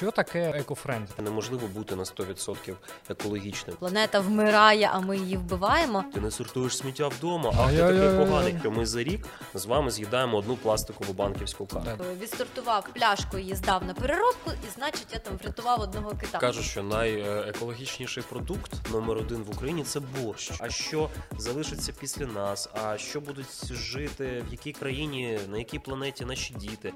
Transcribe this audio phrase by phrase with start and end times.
[0.00, 1.08] що таке екофренд?
[1.18, 2.74] Неможливо бути на 100%
[3.08, 3.76] екологічним.
[3.76, 6.04] Планета вмирає, а ми її вбиваємо.
[6.14, 9.90] Ти не сортуєш сміття вдома, а ти такий поганий, що ми за рік з вами
[9.90, 12.04] з'їдаємо одну пластикову банківську карту.
[12.20, 16.38] Відсортував пляшку, її здав на переробку, і значить я там врятував одного кита.
[16.38, 20.52] Кажуть, що найекологічніший продукт номер один в Україні це борщ.
[20.58, 22.68] А що залишиться після нас?
[22.84, 26.92] А що будуть жити в якій країні, на якій планеті наші діти?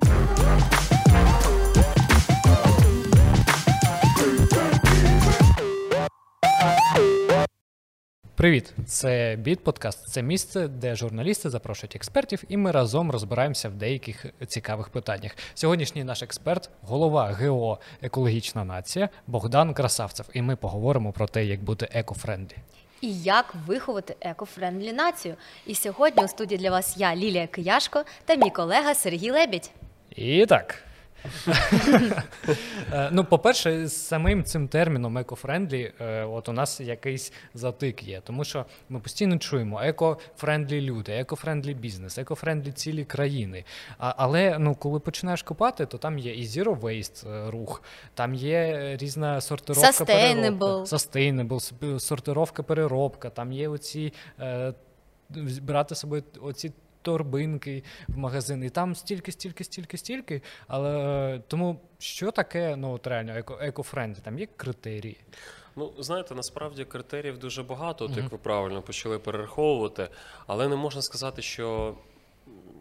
[8.37, 10.09] Привіт, це Біт Подкаст.
[10.09, 15.37] Це місце, де журналісти запрошують експертів, і ми разом розбираємося в деяких цікавих питаннях.
[15.55, 20.27] Сьогоднішній наш експерт, голова ГО Екологічна нація Богдан Красавцев.
[20.33, 22.57] І ми поговоримо про те, як бути екофрендлі.
[23.01, 25.35] І як виховати екофрендлі націю.
[25.67, 29.71] І сьогодні у студії для вас я, Лілія Кияшко, та мій колега Сергій Лебідь.
[30.17, 30.85] І так.
[32.93, 38.21] Е, ну, по-перше, з самим цим терміном екофрендлі, е, от у нас якийсь затик є,
[38.25, 43.65] тому що ми постійно чуємо екофрендлі люди, екофрендлі бізнес, екофрендлі цілі країни.
[43.99, 47.83] А, але ну, коли починаєш копати, то там є і zero waste е, рух,
[48.15, 50.59] там є різна сортировка Sustainable.
[50.59, 54.13] переробка, sustainable, сортировка переробка, там є оці
[55.63, 56.73] брати з собою оці
[57.05, 60.43] торбинки в магазин, і там стільки, стільки, стільки, стільки.
[60.67, 64.21] Але тому що таке ну от реально еко, екофрендлі?
[64.25, 65.17] Там є критерії.
[65.77, 70.09] Ну, знаєте, насправді критеріїв дуже багато, от як ви правильно почали перераховувати,
[70.47, 71.95] але не можна сказати, що.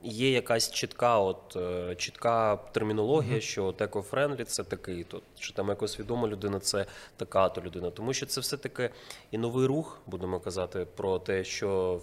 [0.05, 5.71] Є якась чітка, от е, чітка термінологія, що от еко-френдлі це такий, то чи там
[5.71, 6.85] екосвідома людина це
[7.17, 7.91] така то людина.
[7.91, 8.89] Тому що це все таки
[9.31, 12.01] і новий рух, будемо казати, про те, що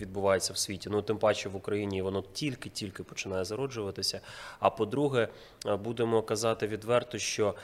[0.00, 0.88] відбувається в світі.
[0.92, 4.20] Ну тим паче в Україні воно тільки-тільки починає зароджуватися.
[4.58, 5.28] А по-друге,
[5.66, 7.54] е, будемо казати відверто, що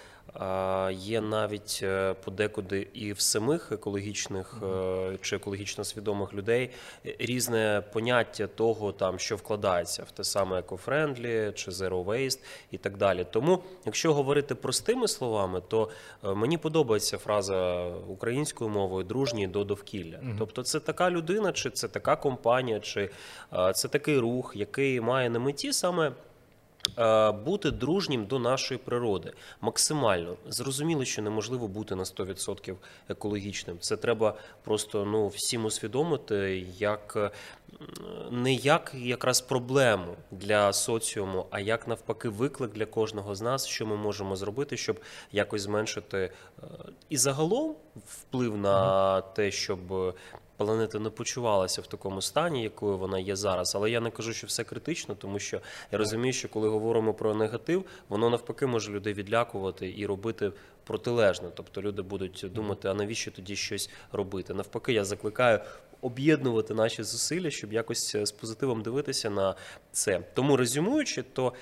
[0.93, 6.71] є навіть е, подекуди і в самих екологічних е, чи екологічно свідомих людей
[7.07, 12.39] е, різне поняття того, там що вкладається в те саме екофрендлі чи zero waste
[12.71, 13.27] і так далі.
[13.31, 15.91] Тому, якщо говорити простими словами, то
[16.23, 20.19] мені подобається фраза українською мовою дружній до довкілля.
[20.39, 23.11] Тобто, це така людина, чи це така компанія, чи
[23.75, 26.13] це такий рух, який має на меті саме.
[26.99, 29.33] Е, Бути дружнім до нашої природи.
[29.61, 30.37] Максимально.
[30.49, 32.75] Зрозуміло, що неможливо бути на 100%
[33.09, 33.79] екологічним.
[33.81, 37.31] Це треба просто ну всім усвідомити як е,
[38.31, 43.87] не як якраз проблему для соціуму, а як навпаки виклик для кожного з нас, що
[43.87, 45.01] ми можемо зробити, щоб
[45.33, 46.63] якось зменшити е,
[47.09, 47.75] і загалом
[48.07, 50.15] вплив на те, щоб
[50.65, 53.75] планета не почувалася в такому стані, якою вона є зараз.
[53.75, 55.61] Але я не кажу, що все критично, тому що
[55.93, 60.53] я розумію, що коли говоримо про негатив, воно навпаки може людей відлякувати і робити
[60.85, 61.49] протилежне.
[61.55, 64.55] Тобто люди будуть думати, а навіщо тоді щось робити?
[64.55, 65.61] Навпаки, я закликаю.
[66.03, 69.55] Об'єднувати наші зусилля, щоб якось е, з позитивом дивитися на
[69.93, 70.23] це.
[70.35, 71.53] Тому резюмуючи, то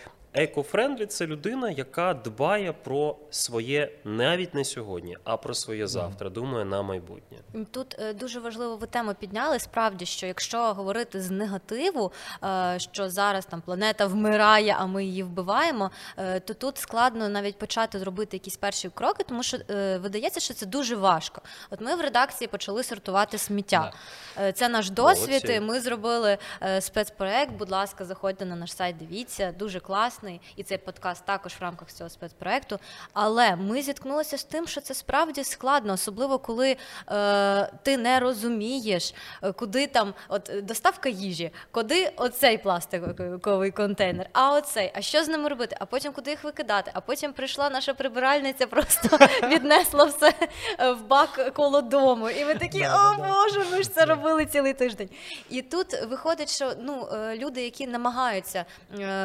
[0.42, 6.30] екофрендлі це людина, яка дбає про своє навіть не сьогодні, а про своє завтра.
[6.30, 7.38] Думає на майбутнє.
[7.70, 9.58] Тут е, дуже важливо ви тему підняли.
[9.58, 12.12] Справді, що якщо говорити з негативу,
[12.44, 17.58] е, що зараз там планета вмирає, а ми її вбиваємо, е, то тут складно навіть
[17.58, 19.58] почати зробити якісь перші кроки, тому що
[20.00, 21.42] видається, що це дуже важко.
[21.70, 23.92] От ми в редакції почали сортувати сміття.
[24.40, 25.28] Е, Це наш досвід.
[25.28, 25.60] Молодці.
[25.60, 26.38] Ми зробили
[26.80, 27.52] спецпроект.
[27.52, 29.80] Будь ласка, заходьте на наш сайт, дивіться, дуже
[30.28, 30.40] класний.
[30.56, 32.78] І цей подкаст також в рамках цього спецпроекту.
[33.12, 36.76] Але ми зіткнулися з тим, що це справді складно, особливо коли
[37.10, 44.26] е, ти не розумієш, е, куди там от е, доставка їжі, куди оцей пластиковий контейнер,
[44.32, 45.76] а оцей, а що з ними робити?
[45.80, 46.90] А потім куди їх викидати?
[46.94, 49.18] А потім прийшла наша прибиральниця, просто
[49.48, 50.32] віднесла все
[50.78, 52.30] е, в бак коло дому.
[52.30, 55.08] І ми такі, о Боже, ми ж це робили цілий тиждень.
[55.50, 58.64] І тут виходить, що ну люди, які намагаються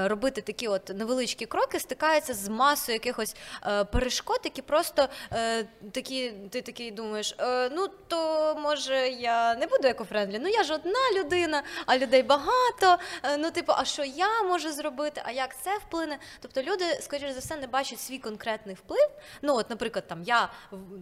[0.05, 3.35] робити такі от невеличкі кроки, стикаються з масою якихось
[3.65, 9.67] е, перешкод, які просто е, такі, ти такий думаєш, е, ну то може я не
[9.67, 12.97] буду екофрендлі, ну я ж одна людина, а людей багато.
[13.23, 15.21] е, ну, типу, а що я можу зробити?
[15.25, 16.17] А як це вплине?
[16.41, 19.09] Тобто люди, скоріш за все, не бачать свій конкретний вплив.
[19.41, 20.49] Ну, от, наприклад, там я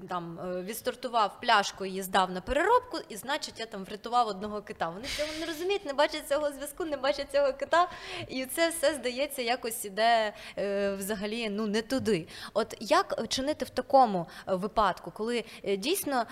[0.09, 4.89] там е, відстартував пляшку, її здав на переробку, і значить я там врятував одного кита.
[4.89, 7.89] Вони цього не розуміють, не бачать цього зв'язку, не бачать цього кита,
[8.27, 12.27] і це все здається якось іде е, взагалі ну не туди.
[12.53, 16.25] От як чинити в такому е, випадку, коли е, дійсно.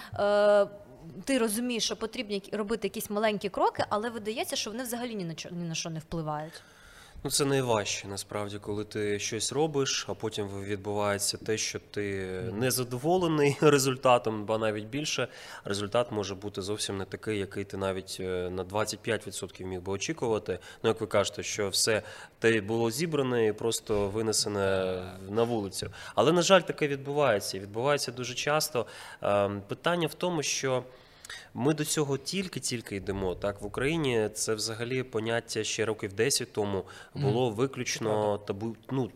[1.25, 5.35] Ти розумієш, що потрібно робити якісь маленькі кроки, але видається, що вони взагалі ні на
[5.35, 6.61] що ні на що не впливають.
[7.23, 12.71] Ну, це найважче насправді, коли ти щось робиш, а потім відбувається те, що ти не
[12.71, 15.27] задоволений результатом, ба навіть більше.
[15.65, 20.59] Результат може бути зовсім не такий, який ти навіть е, на 25% міг би очікувати.
[20.83, 22.01] Ну, як ви кажете, що все
[22.39, 25.91] те було зібране і просто винесене на вулицю.
[26.15, 27.59] Але, на жаль, таке відбувається.
[27.59, 28.85] Відбувається дуже часто.
[29.21, 30.83] Ем, Питання в тому, що.
[31.53, 33.35] Ми до цього тільки-тільки йдемо.
[33.35, 36.83] Так в Україні це взагалі поняття ще років 10 тому
[37.15, 38.75] було виключно табу.
[38.91, 39.11] Ну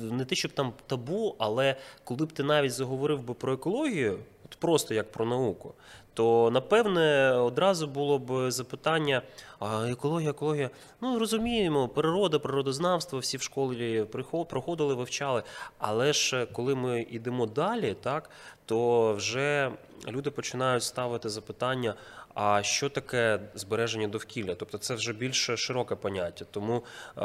[0.00, 4.18] не те, щоб там табу, але коли б ти навіть заговорив би про екологію,
[4.52, 5.74] от просто як про науку,
[6.14, 9.22] то напевне одразу було б запитання:
[9.58, 10.70] а екологія, екологія.
[11.00, 14.06] Ну розуміємо, природа, природознавство, всі в школі
[14.48, 15.42] проходили, вивчали.
[15.78, 18.30] Але ж коли ми йдемо далі, так
[18.66, 19.70] то вже
[20.08, 21.94] люди починають ставити запитання.
[22.34, 24.54] А що таке збереження довкілля?
[24.54, 26.44] Тобто це вже більш широке поняття.
[26.50, 27.22] Тому е,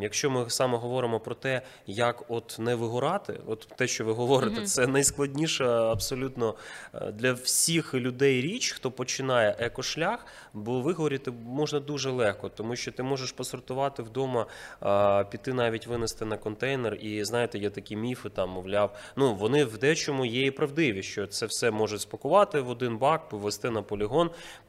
[0.00, 4.62] якщо ми саме говоримо про те, як от не вигорати, от те, що ви говорите,
[4.62, 6.54] це найскладніша абсолютно
[6.94, 12.92] е, для всіх людей річ, хто починає екошлях, бо вигоріти можна дуже легко, тому що
[12.92, 14.46] ти можеш посортувати вдома,
[14.82, 16.94] е, піти навіть винести на контейнер.
[16.94, 21.26] І знаєте, є такі міфи, там мовляв, ну вони в дечому є і правдиві, що
[21.26, 24.17] це все можуть спакувати в один бак, повезти на полігон.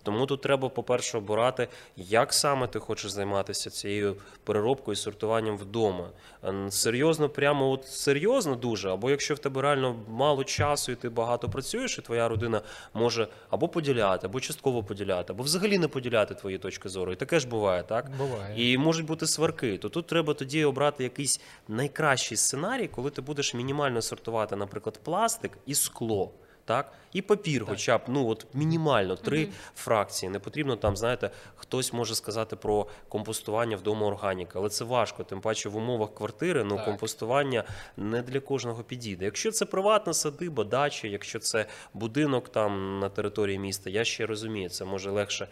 [0.03, 1.67] Тому тут треба, по-перше, обирати,
[1.97, 6.09] як саме ти хочеш займатися цією переробкою і сортуванням вдома.
[6.43, 11.09] Ем, Серйозно, прямо от серйозно дуже, або якщо в тебе реально мало часу і ти
[11.09, 12.61] багато працюєш, і твоя родина
[12.93, 17.11] може або поділяти, або частково поділяти, або взагалі не поділяти твої точки зору.
[17.11, 18.11] І таке ж буває, так?
[18.17, 18.71] Буває.
[18.71, 19.77] І можуть бути сварки.
[19.77, 25.57] То тут треба тоді обрати якийсь найкращий сценарій, коли ти будеш мінімально сортувати, наприклад, пластик
[25.65, 26.31] і скло.
[26.69, 30.30] Так, і папір, хоча б ну от мінімально три фракції.
[30.30, 35.24] Не потрібно там, знаєте, хтось може сказати про компостування вдома органіки, але це важко.
[35.24, 36.86] Тим паче в умовах квартири ну Так.
[36.86, 37.63] компостування
[37.98, 39.25] не для кожного підійде.
[39.25, 44.69] Якщо це приватна садиба, дача, якщо це будинок там на території міста, я ще розумію,
[44.69, 45.48] це може легше.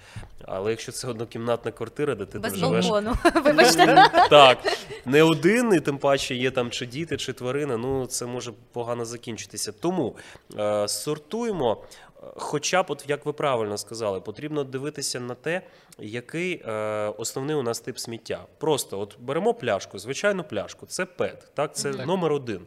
[0.46, 2.86] Але якщо це однокімнатна квартира, де ти Без живеш.
[3.44, 4.10] Вибачте.
[4.30, 4.58] так,
[5.06, 7.78] не один, і тим паче є там чи діти, чи тварини.
[7.78, 9.72] Ну це може погано закінчитися.
[9.72, 10.16] Тому
[10.60, 11.78] е, сортуємо.
[12.24, 15.62] е, Хоча б, от як ви правильно сказали, потрібно дивитися на те,
[16.00, 16.72] який е,
[17.18, 18.46] основний у нас тип сміття.
[18.58, 22.62] Просто от беремо пляшку, звичайну пляшку, це ПЕТ, так, це номер один.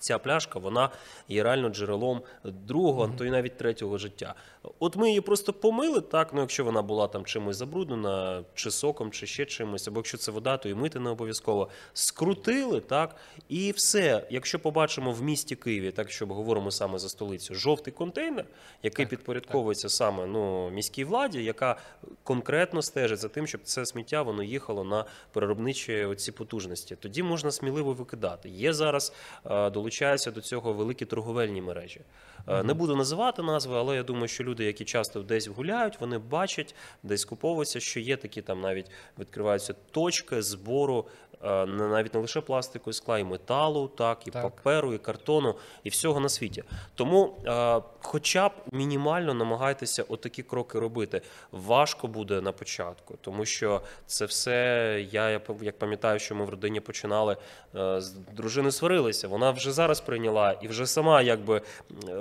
[0.00, 0.90] Ця пляшка вона
[1.28, 4.34] є реально джерелом другого, а то й навіть третього життя.
[4.78, 9.10] От ми її просто помили, так, ну якщо вона була там чимось забруднена, чи соком,
[9.10, 11.68] чи ще чимось, або якщо це вода, то і мити не обов'язково.
[11.92, 13.16] Скрутили, так,
[13.48, 14.26] і все.
[14.30, 18.44] Якщо побачимо в місті Києві, так що говоримо саме за столицю, жовтий контейнер,
[18.82, 21.76] який підпорядковується саме ну, міській владі, яка
[22.24, 26.96] конкретно стежить за тим, щоб це сміття воно їхало на переробничі оці потужності.
[26.96, 28.48] Тоді можна сміливо викидати.
[28.48, 29.12] Є зараз
[29.44, 32.00] е, долучаються до цього великі торговельні мережі.
[32.48, 36.18] Е, Не буду називати назви, але я думаю, що люди, які часто десь гуляють, вони
[36.18, 38.86] бачать, десь куповуються, що є такі там навіть
[39.18, 41.06] відкриваються точки збору.
[41.44, 44.42] Е, Навіть не лише пластику і скла, і металу, так, і Так.
[44.42, 45.54] паперу, і картону,
[45.84, 46.64] і всього на світі.
[46.94, 51.22] Тому, е, хоча б мінімально намагайтеся отакі кроки робити.
[51.52, 55.06] Важко буде на початку, тому що це все.
[55.10, 57.36] Я як пам'ятаю, що ми в родині починали
[57.76, 59.28] е, з дружиною сварилися.
[59.28, 61.62] Вона вже зараз прийняла і вже сама якби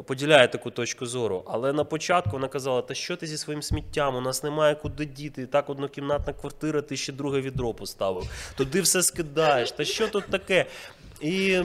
[0.05, 1.43] поділяє таку точку зору.
[1.47, 4.15] Але на початку вона казала: Та що ти зі своїм сміттям?
[4.15, 5.41] У нас немає куди діти.
[5.41, 8.53] І так однокімнатна квартира, ти ще друге відро поставив.
[8.57, 9.71] Туди все скидаєш.
[9.71, 10.65] Та що тут таке?
[11.21, 11.61] І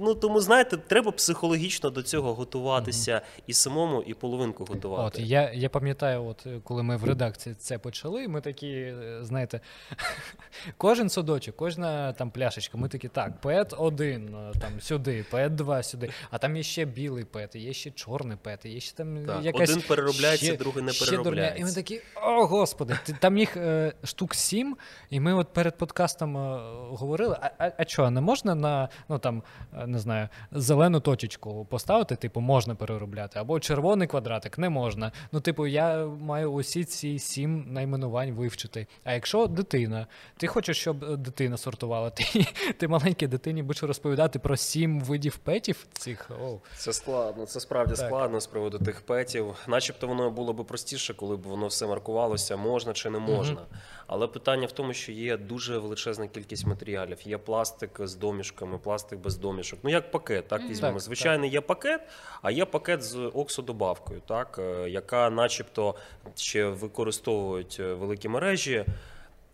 [0.00, 5.22] ну тому знаєте, треба психологічно до цього готуватися і самому, і половинку От готувати.
[5.22, 9.60] я, я пам'ятаю, от коли ми в редакції це почали, ми такі, знаєте,
[10.76, 15.82] кожен садочок, кожна там пляшечка, ми такі, так, пет один е, там сюди, пет два
[15.82, 19.44] сюди, а там є ще білий пет, є ще чорний пет, є ще там Так,
[19.44, 21.54] якась один переробляється, ще- другий не ще.
[21.56, 24.76] І ми такі, о господи, ти- там їх е, штук сім,
[25.10, 26.60] і ми от перед подкастом е,
[26.90, 29.42] говорили, а, а, а що, не можна на ну там
[29.78, 35.12] е, не знаю, зелену точечку поставити, типу, можна переробляти, або червоний квадратик не можна.
[35.32, 38.86] Ну, типу, я маю усі ці сім найменувань вивчити.
[39.04, 42.46] А якщо дитина, ти хочеш, щоб е, дитина сортувала, ти,
[42.78, 46.30] ти маленькій дитині будеш розповідати про сім видів петів цих.
[46.44, 48.06] О, Це складно, це справді Так.
[48.06, 49.54] складно з приводу тих петів.
[49.68, 53.60] Начебто воно було б простіше, коли б воно все маркувалося, можна чи не можна.
[54.08, 57.18] Але питання в тому, що є дуже величезна кількість матеріалів.
[57.24, 59.78] Є пластик з домішками, пластик без домішок.
[59.82, 60.94] Ну як пакет, так візьмемо.
[60.94, 62.00] Так, Звичайний є пакет,
[62.42, 65.94] а є пакет з оксодобавкою, так е, яка, начебто,
[66.36, 68.84] ще використовують е, великі мережі.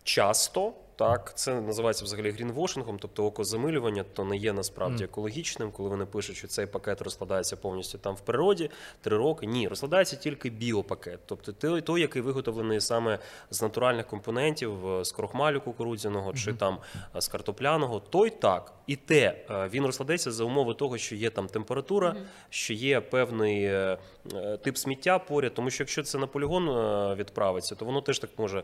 [0.03, 6.05] Часто, Так, це називається взагалі грінвошингом, тобто окозамилювання, то не є насправді екологічним, коли вони
[6.05, 8.69] пишуть, що цей пакет розкладається повністю там в природі
[9.01, 9.45] три роки.
[9.45, 15.11] Ні, розкладається тільки біопакет, тобто той, той який виготовлений саме з натуральних компонентів, е, з
[15.11, 16.77] крохмалю кукурудзяного чи там
[17.15, 18.73] е, з картопляного, той так.
[18.87, 22.15] І те е, він розкладається за умови того, що є там температура,
[22.49, 23.71] що є певний
[24.63, 25.53] тип сміття поряд.
[25.53, 26.65] Тому що якщо це на полігон
[27.15, 28.63] відправиться, то воно теж так може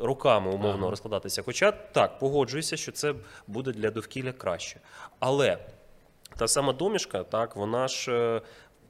[0.00, 1.42] роками умовно розкладатися.
[1.42, 3.14] Хоча так, погоджуюся, що це
[3.46, 4.80] буде для довкілля краще.
[5.18, 5.58] Але
[6.36, 8.40] та сама домішка, так, вона ж.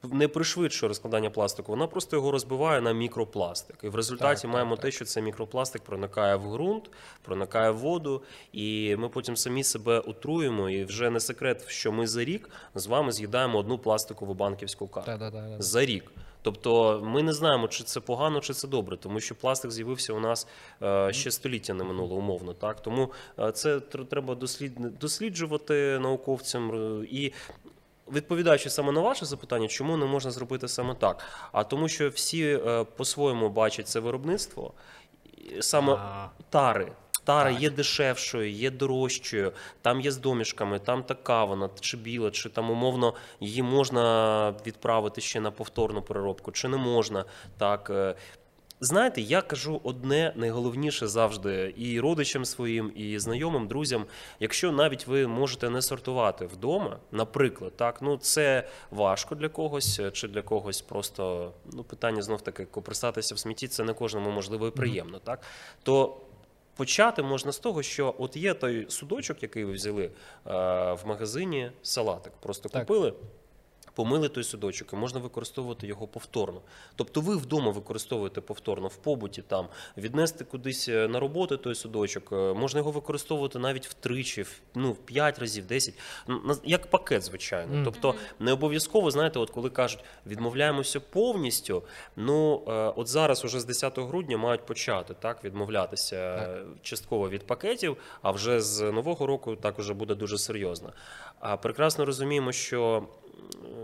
[0.03, 3.77] Не пришвидшує розкладання пластику, вона просто його розбиває на мікропластик.
[3.83, 4.85] І в результаті Так, так, маємо так.
[4.85, 6.89] те, що цей мікропластик проникає в ґрунт,
[7.21, 8.21] проникає в воду,
[8.53, 10.69] і ми потім самі себе отруємо.
[10.69, 15.11] І вже не секрет, що ми за рік з вами з'їдаємо одну пластикову банківську карту.
[15.59, 16.11] За рік.
[16.41, 20.19] Тобто ми не знаємо, чи це погано, чи це добре, тому що пластик з'явився у
[20.19, 20.47] нас
[20.83, 22.53] е, ще століття не минуло, умовно.
[22.53, 24.37] Так тому е, це треба
[24.99, 27.33] досліджувати науковцям е, і.
[28.11, 31.25] Відповідаючи саме на ваше запитання, чому не можна зробити саме так?
[31.51, 34.73] А тому, що всі е, по-своєму бачать це виробництво,
[35.59, 36.29] саме А.
[36.49, 36.91] тари.
[37.23, 39.51] Тара є дешевшою, є дорожчою,
[39.81, 45.21] там є з домішками, там така вона, чи біла, чи там умовно її можна відправити
[45.21, 47.25] ще на повторну переробку, чи не можна.
[47.57, 47.91] Так.
[48.83, 54.05] Знаєте, я кажу одне найголовніше завжди і родичам своїм, і знайомим, друзям.
[54.39, 60.27] Якщо навіть ви можете не сортувати вдома, наприклад, так, ну це важко для когось, чи
[60.27, 64.71] для когось просто ну питання знов таки копристатися в смітті, це не кожному можливо і
[64.71, 65.41] приємно, так
[65.83, 66.17] то.
[66.75, 70.11] Почати можна з того, що от є той судочок, який ви взяли е,
[70.93, 72.33] в магазині, салатик.
[72.39, 72.87] Просто Так.
[72.87, 73.13] купили,
[73.95, 76.61] помили той судочок, і можна використовувати його повторно.
[76.95, 79.67] Тобто ви вдома використовуєте повторно в побуті, там
[79.97, 82.29] віднести кудись е, на роботу той судочок.
[82.31, 85.93] е, Можна його використовувати навіть втричі, в- ну в п'ять разів, десять,
[86.27, 87.73] Ну, на- як пакет, звичайно.
[87.73, 87.83] Мгм.
[87.85, 91.83] Тобто не обов'язково, знаєте, от коли кажуть, відмовляємося повністю.
[92.15, 97.47] Ну е, от зараз, уже з 10 грудня, мають почати так відмовлятися е, частково від
[97.47, 100.93] пакетів, а вже з нового року так уже буде дуже серйозно.
[101.39, 103.03] А прекрасно розуміємо, що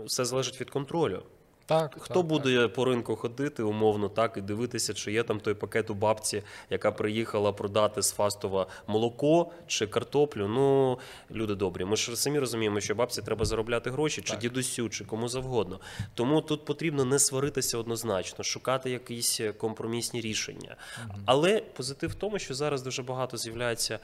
[0.04, 1.22] все залежить від контролю.
[1.68, 5.54] Так, Хто так, буде по ринку ходити, умовно, так і дивитися, чи є там той
[5.54, 10.48] пакет у бабці, яка приїхала продати з Фастова молоко чи картоплю.
[10.48, 10.98] Ну,
[11.30, 11.84] люди добрі.
[11.84, 14.40] Ми ж самі розуміємо, що бабці треба заробляти гроші, чи Так.
[14.40, 15.80] дідусю, чи кому завгодно.
[16.14, 20.76] Тому тут потрібно не сваритися однозначно, шукати якісь компромісні рішення.
[21.24, 23.98] Але позитив в тому, що зараз дуже багато з'являється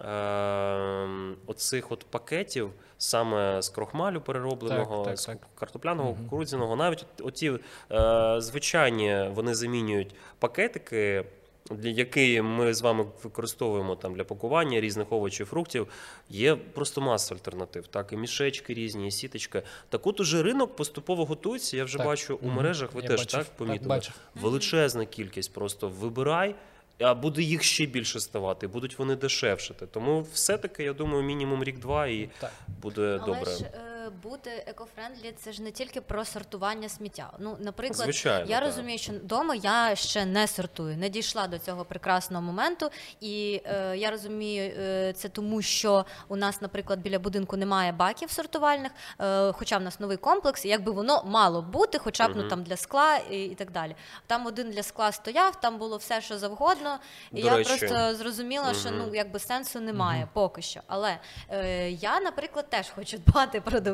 [0.00, 1.08] е,
[1.46, 5.38] оцих от пакетів саме з крохмалю переробленого, Так, так, з так.
[5.54, 6.76] картопляного, кукурудзяного.
[6.76, 7.52] Навіть от- оті
[7.92, 11.24] е, звичайні вони замінюють пакетики.
[11.70, 15.88] Для які ми з вами використовуємо там для пакування різних овочів, фруктів,
[16.30, 17.86] є просто маса альтернатив.
[17.86, 19.62] Так, і мішечки різні, і сіточки.
[19.88, 21.76] Так от уже ринок поступово готується.
[21.76, 22.06] Я вже Так.
[22.06, 23.32] бачу у мережах, ви Я теж бачив.
[23.32, 23.88] так Так, помітили?
[23.88, 24.14] бачив.
[24.34, 25.52] Величезна кількість.
[25.52, 26.54] Просто вибирай,
[27.00, 29.86] а буде їх ще більше ставати, будуть вони дешевшити.
[29.86, 32.52] Тому все-таки, я думаю, мінімум рік-два і Так.
[32.82, 33.52] буде Але добре.
[33.52, 33.80] ж е,
[34.10, 37.30] бути eco-friendly це ж не тільки про сортування сміття.
[37.38, 38.66] Ну, наприклад, Звичайно, я так.
[38.66, 42.90] розумію, що вдома я ще не сортую, не дійшла до цього прекрасного моменту.
[43.20, 48.30] І е, я розумію е, це тому, що у нас, наприклад, біля будинку немає баків
[48.30, 52.48] сортувальних, е, хоча в нас новий комплекс, і якби воно мало бути, хоча б ну
[52.48, 53.96] там для скла і, і так далі.
[54.26, 56.98] Там один для скла стояв, там було все, що завгодно.
[57.32, 57.78] І До я речі.
[57.78, 60.80] просто зрозуміла, що ну якби сенсу немає поки що.
[60.86, 61.18] Але
[61.50, 63.93] е, я, наприклад, теж хочу дбати про довкілля.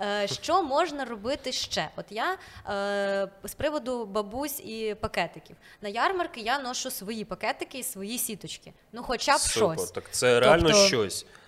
[0.00, 1.88] Е, що можна робити ще?
[1.96, 2.36] От я
[2.68, 5.56] е, з приводу бабусь і пакетиків.
[5.82, 8.72] На ярмарки я ношу свої пакетики і свої сіточки.
[8.92, 9.78] Ну, хоча б Супер.
[9.78, 9.90] щось.
[9.90, 10.88] Так це реально Тобто,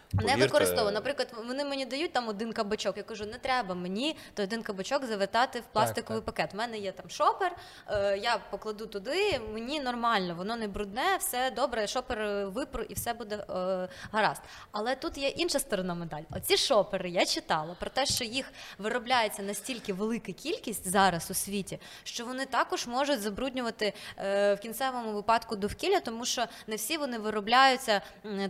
[0.09, 0.21] щось.
[0.25, 0.53] Не Повірте.
[0.53, 0.93] використовую.
[0.93, 2.97] Наприклад, вони мені дають там один кабачок.
[2.97, 6.35] Я кажу, не треба мені той один кабачок завертати в пластиковий так.
[6.35, 6.51] пакет.
[6.55, 7.57] У мене є там шопер,
[7.89, 12.95] е, я покладу туди, мені нормально, воно не брудне, все добре, шопер е, випру і
[12.95, 14.43] все буде е, гаразд.
[14.73, 16.23] Але тут є інша сторона медаль.
[16.31, 21.79] Оці шопери я читала про те, що їх виробляється настільки велика кількість зараз у світі,
[22.05, 27.19] що вони також можуть забруднювати е, в кінцевому випадку довкілля, тому що не всі вони
[27.19, 28.01] виробляються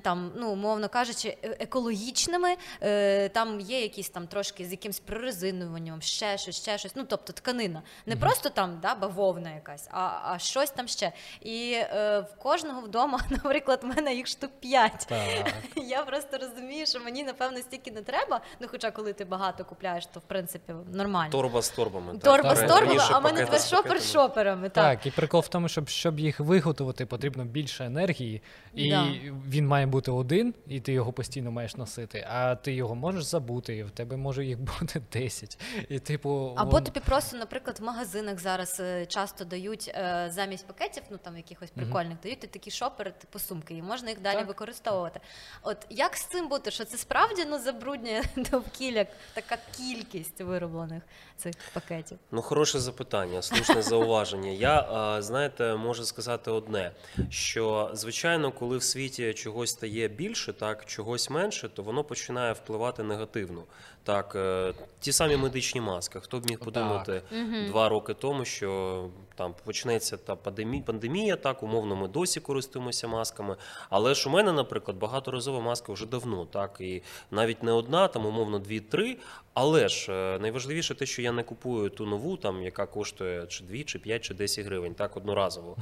[0.03, 2.57] там, ну умовно кажучи, екологічними.
[2.83, 6.97] Е, Там є якісь там трошки з якимсь прорезинуванням, ще щось, ще щось.
[6.97, 7.83] Ну тобто тканина.
[8.07, 11.13] Не просто там да, бавовна якась, а, а щось там ще.
[11.43, 15.07] І е, в кожного вдома, наприклад, в мене їх штук п'ять.
[15.09, 15.53] Так.
[15.77, 18.41] Я просто розумію, що мені напевно стільки не треба.
[18.61, 21.33] Ну, хоча коли ти багато купляєш, то в принципі нормально.
[21.33, 22.13] Торба з торбами.
[22.13, 22.23] так.
[22.23, 24.13] Торба з Раніше торбами, а в мене тепер з шопер пакетами.
[24.13, 24.69] шоперами.
[24.69, 24.85] Так.
[24.99, 28.43] Так, і прикол в тому, щоб, щоб їх виготовити, потрібно більше енергії,
[28.75, 29.07] і Да.
[29.49, 33.77] він має бути один, і ти його постійно маєш носити, а ти його можеш забути,
[33.77, 35.59] і в тебе може їх бути 10.
[35.89, 40.67] І, типу, Або вон- тобі просто, наприклад, в магазинах зараз е, часто дають е, замість
[40.67, 44.37] пакетів, ну там якихось прикольних, дають і такі шопери, типу сумки, і можна їх далі
[44.39, 44.49] Так.
[44.49, 45.21] використовувати.
[45.63, 46.71] От як з цим бути?
[46.71, 51.03] Що це справді ну забруднює довкілля така кількість вироблених
[51.37, 52.19] цих пакетів?
[52.31, 54.51] Ну, хороше запитання, слушне зауваження.
[54.51, 56.93] Я, а, знаєте, можу сказати одне:
[57.31, 63.03] що звичайно, коли в світі чогось стає більше, так чогось менше, то воно починає впливати
[63.03, 63.63] негативно.
[64.03, 66.21] Так, е, ті самі медичні маски.
[66.21, 67.23] Хто б міг подумати
[67.69, 73.57] два роки тому, що там почнеться та пандемія, пандемія, так умовно, ми досі користуємося масками.
[73.91, 78.27] Але ж у мене, наприклад, багаторазова маска вже давно, так і навіть не одна, там
[78.27, 79.17] умовно дві-три.
[79.55, 83.65] Але ж е, найважливіше те, що я не купую ту нову, там яка коштує чи
[83.65, 85.77] 2, чи 5, чи 10 гривень, так одноразово.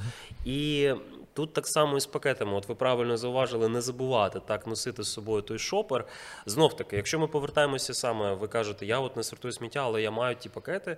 [0.44, 0.90] І
[1.36, 2.52] тут так само і з пакетами.
[2.52, 6.04] От ви правильно зауважили, не забувати так носити з собою той шопер.
[6.46, 10.10] Знов таки, якщо ми повертаємося саме, ви кажете, я от не сортую сміття, але я
[10.10, 10.90] маю ті пакети.
[10.90, 10.96] Е,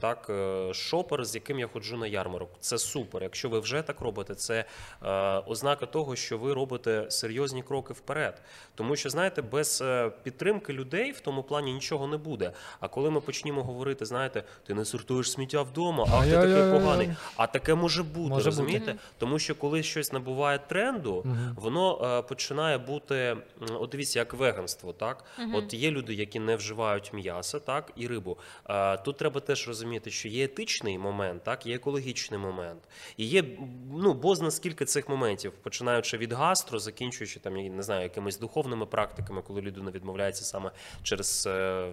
[0.00, 2.50] так, е, шопер, з яким я ходжу на ярмарок.
[2.60, 3.22] Це супер.
[3.22, 4.64] Якщо ви вже так робите, це
[5.02, 5.08] е,
[5.46, 8.42] ознака того, що ви робите серйозні кроки вперед.
[8.74, 9.84] Тому що, знаєте, без
[10.22, 12.52] підтримки людей в тому плані нічого не буде.
[12.80, 17.10] А коли ми почнемо говорити, знаєте, ти не сортуєш сміття вдома, а ти такий поганий.
[17.36, 18.44] А таке може бути, Може бути.
[18.44, 18.94] розумієте?
[19.18, 23.36] Тому що коли щось набуває тренду, воно е, починає бути,
[23.70, 25.24] от дивіться, як веганство, так?
[25.54, 28.38] От є люди, які не вживають м'ясо, так, і рибу.
[28.68, 32.82] Е, тут треба теж розуміти, що є етичний момент, так, є екологічний момент.
[33.16, 33.44] І є
[33.92, 38.86] ну, бозна скільки цих моментів, починаючи від гастро, закінчуючи там, я не знаю, якимись духовними
[38.86, 40.70] практиками, коли людина відмовляється саме
[41.02, 41.46] через.
[41.46, 41.92] е,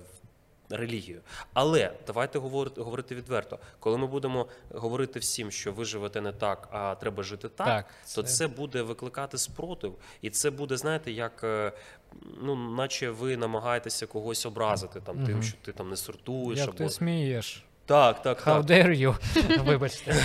[0.78, 1.22] Релігію,
[1.54, 3.60] але давайте говорити, говорити відверто.
[3.80, 7.86] Коли ми будемо говорити всім, що ви живете не так, а треба жити так, Так,
[8.16, 11.72] то це- це буде викликати спротив, і це буде, знаєте, як е,
[12.42, 16.78] ну, наче ви намагаєтеся когось образити там тим, що ти там не сортуєш Як або
[16.78, 17.64] ти смієш?
[17.86, 18.66] Так, так, How так.
[18.66, 19.16] dare you?
[19.66, 20.16] Вибачте.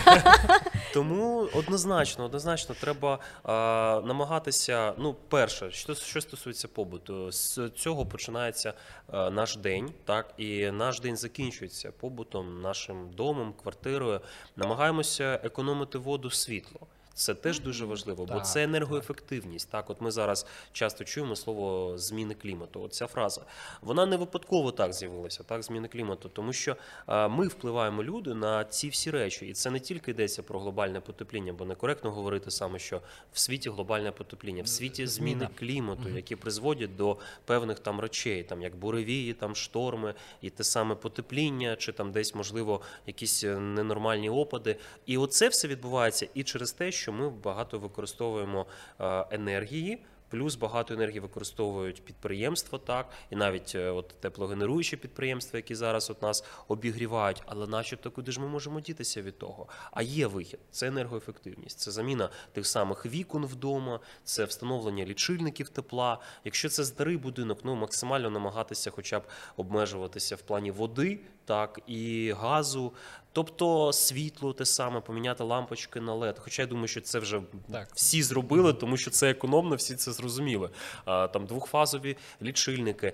[0.95, 4.95] Тому однозначно, однозначно треба а, намагатися.
[4.99, 8.75] Ну, перше, що, що стосується побуту, з цього починається
[9.13, 14.21] а, наш день, так і наш день закінчується побутом, нашим домом, квартирою.
[14.57, 16.87] Намагаємося економити воду, світло.
[17.19, 19.71] Це теж дуже важливо, бо Так, це енергоефективність.
[19.71, 22.83] Так, от ми зараз часто чуємо слово зміни клімату.
[22.83, 23.43] От ця фраза
[23.81, 26.77] вона не випадково так з'явилася, так зміни клімату, тому що
[27.07, 31.01] а, ми впливаємо люди на ці всі речі, і це не тільки йдеться про глобальне
[31.01, 33.01] потепління, бо некоректно говорити саме, що
[33.33, 38.63] в світі глобальне потепління, в світі зміни клімату, які призводять до певних там речей, там
[38.63, 44.31] як буревії, там шторми, і те саме потепління, чи там десь можливо якісь е, ненормальні
[44.31, 44.77] опади.
[45.07, 48.67] І оце все відбувається і через те, що ми багато використовуємо
[49.01, 49.99] е, енергії.
[50.31, 56.23] Плюс багато енергії використовують підприємства, так і навіть е, от теплогенеруючі підприємства, які зараз от
[56.23, 57.43] нас обігрівають.
[57.47, 59.67] Але, начебто, куди ж ми можемо дітися від того?
[59.91, 66.19] А є вихід це енергоефективність, це заміна тих самих вікон вдома, це встановлення лічильників тепла.
[66.45, 69.23] Якщо це старий будинок, ну максимально намагатися, хоча б
[69.57, 72.93] обмежуватися в плані води, так і газу.
[73.39, 76.35] Тобто світло те саме, поміняти лампочки на LED.
[76.39, 77.89] Хоча я думаю, що це вже Так.
[77.95, 80.71] всі зробили, тому що це економно, всі це зрозуміли.
[81.05, 83.13] Там двохфазові лічильники.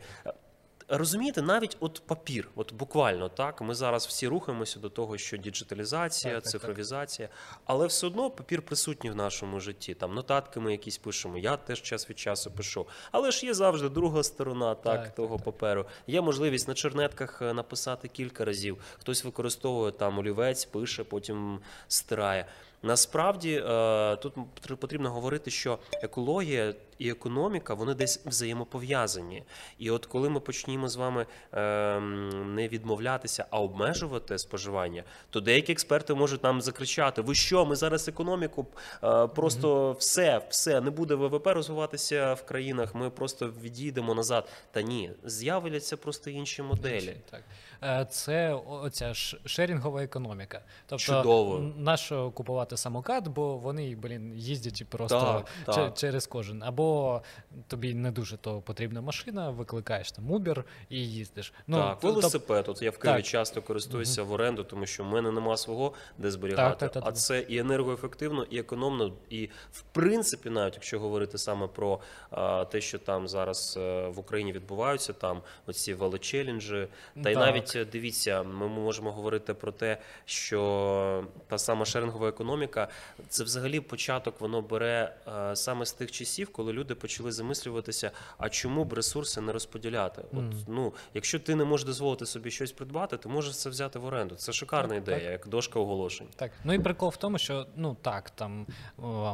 [0.89, 3.61] Розумієте, навіть от папір, от буквально так.
[3.61, 6.61] Ми зараз всі рухаємося до того, що діджиталізація, Так, так, так.
[6.61, 7.29] цифровізація,
[7.65, 9.95] але все одно папір присутній в нашому житті.
[9.95, 11.39] Там нотатки ми якісь пишемо.
[11.39, 12.87] Я теж час від часу пишу.
[13.13, 15.87] Але ж є завжди друга сторона, так, Так, того так, паперу.
[16.07, 18.79] Є можливість на чернетках е, написати кілька разів.
[19.01, 22.47] Хтось використовує там олівець, пише, потім стирає.
[22.85, 24.35] Насправді е, тут
[24.81, 29.43] потрібно говорити, що екологія і економіка вони десь взаємопов'язані.
[29.79, 32.01] І от коли ми почнімо з вами е,
[32.47, 38.09] не відмовлятися, а обмежувати споживання, то деякі експерти можуть нам закричати: ви що, ми зараз
[38.09, 38.67] економіку
[39.05, 42.95] е, просто все, все не буде ВВП розвиватися в країнах.
[42.95, 44.49] Ми просто відійдемо назад.
[44.71, 47.17] Та ні, з'являться просто інші моделі.
[47.31, 47.43] Так.
[47.85, 50.61] Е, Це оця шерінгова економіка.
[50.87, 51.59] Тобто, Чудово.
[51.77, 55.95] нащо купувати самокат, бо вони, блін, їздять просто Так, так.
[55.95, 56.63] через кожен.
[56.63, 57.23] Або
[57.69, 61.53] тобі не дуже то потрібна машина, викликаєш там Uber і їздиш.
[61.67, 62.69] Ну, так, то- велосипед.
[62.69, 63.27] От я в Києві Так.
[63.27, 66.71] часто користуюся в оренду, тому що в мене нема свого де зберігати.
[66.71, 67.17] Так, так, так, а так.
[67.19, 69.13] це і енергоефективно, і економно.
[69.31, 74.19] І в принципі, навіть якщо говорити саме про а, те, що там зараз е, в
[74.19, 76.89] Україні відбуваються, там оці велочеленджі,
[77.23, 77.43] та й Так.
[77.75, 82.89] Навіть дивіться, ми можемо говорити про те, що та сама шерингова економіка,
[83.29, 88.49] це взагалі початок воно бере е, саме з тих часів, коли люди почали замислюватися, а
[88.49, 90.23] чому б ресурси не розподіляти?
[90.33, 94.05] От ну, якщо ти не можеш дозволити собі щось придбати, ти можеш це взяти в
[94.05, 94.35] оренду.
[94.35, 95.31] Це шикарна Так, ідея, так.
[95.31, 96.27] як дошка оголошень.
[96.37, 98.67] Так, ну і прикол в тому, що ну так, там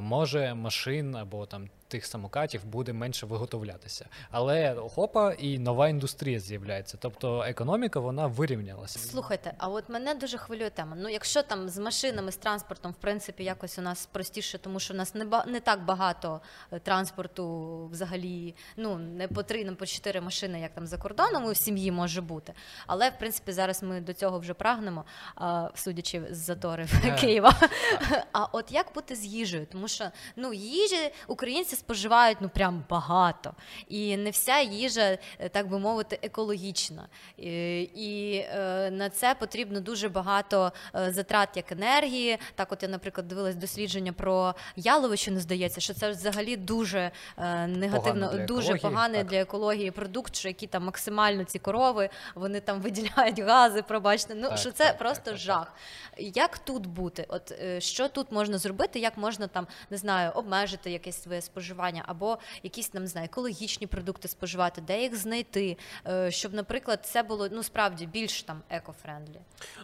[0.01, 4.07] може машин або там тих самокатів буде менше виготовлятися.
[4.31, 6.97] Але хопа, і нова індустрія з'являється.
[7.01, 8.99] Тобто економіка вона вирівнялася.
[8.99, 10.97] Слухайте, а от мене дуже хвилює тема.
[11.01, 14.95] Ну, якщо там з машинами, з транспортом, в принципі, якось у нас простіше, тому що
[14.95, 16.41] у нас не ба- не так багато
[16.73, 21.45] е, транспорту взагалі, ну не по три, не по чотири машини, як там за кордоном
[21.45, 22.53] у сім'ї може бути.
[22.87, 27.55] Але в принципі зараз ми до цього вже прагнемо, а, судячи з заторів Е, Києва.
[28.33, 29.67] А от як бути з їжею?
[29.73, 30.05] Тому що
[30.37, 33.55] ну їжі українці споживають ну прям багато,
[33.89, 37.09] і не вся їжа, е, так би мовити, екологічна.
[37.37, 42.39] І, і е, на це потрібно дуже багато е, затрат як енергії.
[42.55, 48.27] Так, от я, наприклад, дивилась дослідження про яловичину, здається, що це взагалі дуже е, негативно,
[48.27, 49.27] Погано дуже екології, поганий так.
[49.27, 54.35] для екології продукт, що які там максимально ці корови, вони там виділяють гази, пробачте.
[54.35, 55.73] Ну Так, що це так, просто жах.
[56.19, 57.25] Як тут бути?
[57.29, 58.99] От е, що тут можна зробити?
[58.99, 61.70] Як можна там не знаю, обмежити якесь своє споживання,
[62.07, 67.23] або якісь там не знаю, екологічні продукти споживати, де їх знайти, е, щоб, наприклад, це
[67.23, 69.41] було ну справді більш там eco-friendly.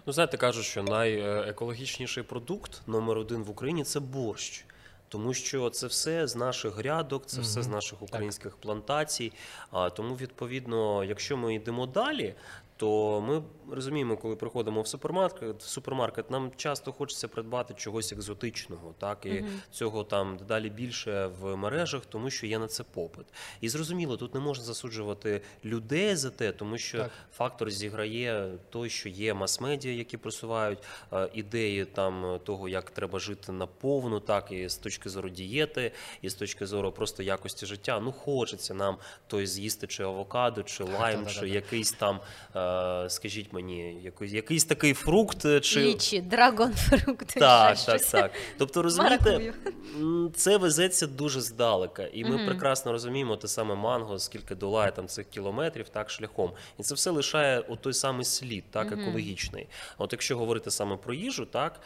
[0.07, 4.65] Ну, знаєте, кажуть, що найекологічніший продукт номер один в Україні це борщ.
[5.09, 9.33] Тому що це все з наших грядок, це все з наших українських плантацій.
[9.71, 12.35] А тому, відповідно, якщо ми йдемо далі,
[12.77, 13.43] то ми
[13.75, 19.31] розуміємо, коли приходимо в супермаркет, в супермаркет, нам часто хочеться придбати чогось екзотичного, так і
[19.31, 19.61] Мгм.
[19.71, 23.27] цього там дедалі більше в мережах, тому що є на це попит.
[23.61, 27.11] І зрозуміло, тут не можна засуджувати людей за те, тому що Так.
[27.37, 30.79] фактор зіграє той, що є мас-медіа, які просувають
[31.13, 36.29] е, ідеї там того, як треба жити наповну, так і з точки зору дієти, і
[36.29, 38.01] з точки зору просто якості життя.
[38.01, 42.21] Ну хочеться нам той з'їсти чи авокадо, чи лайм, чи якийсь там,
[42.57, 42.66] е,
[43.09, 48.31] скажіть мені, якийсь, якийсь такий фрукт, е, чи Лічі, драгонфрукт, так, так, так.
[48.59, 50.31] Тобто, розумієте, Маракую.
[50.35, 52.47] це везеться дуже здалека, і ми Мгм.
[52.47, 57.11] прекрасно розуміємо те саме манго, скільки долає там цих кілометрів, так шляхом, і це все
[57.11, 59.67] лишає от той самий слід, так екологічний.
[59.99, 61.81] От якщо говорити саме про їжу, так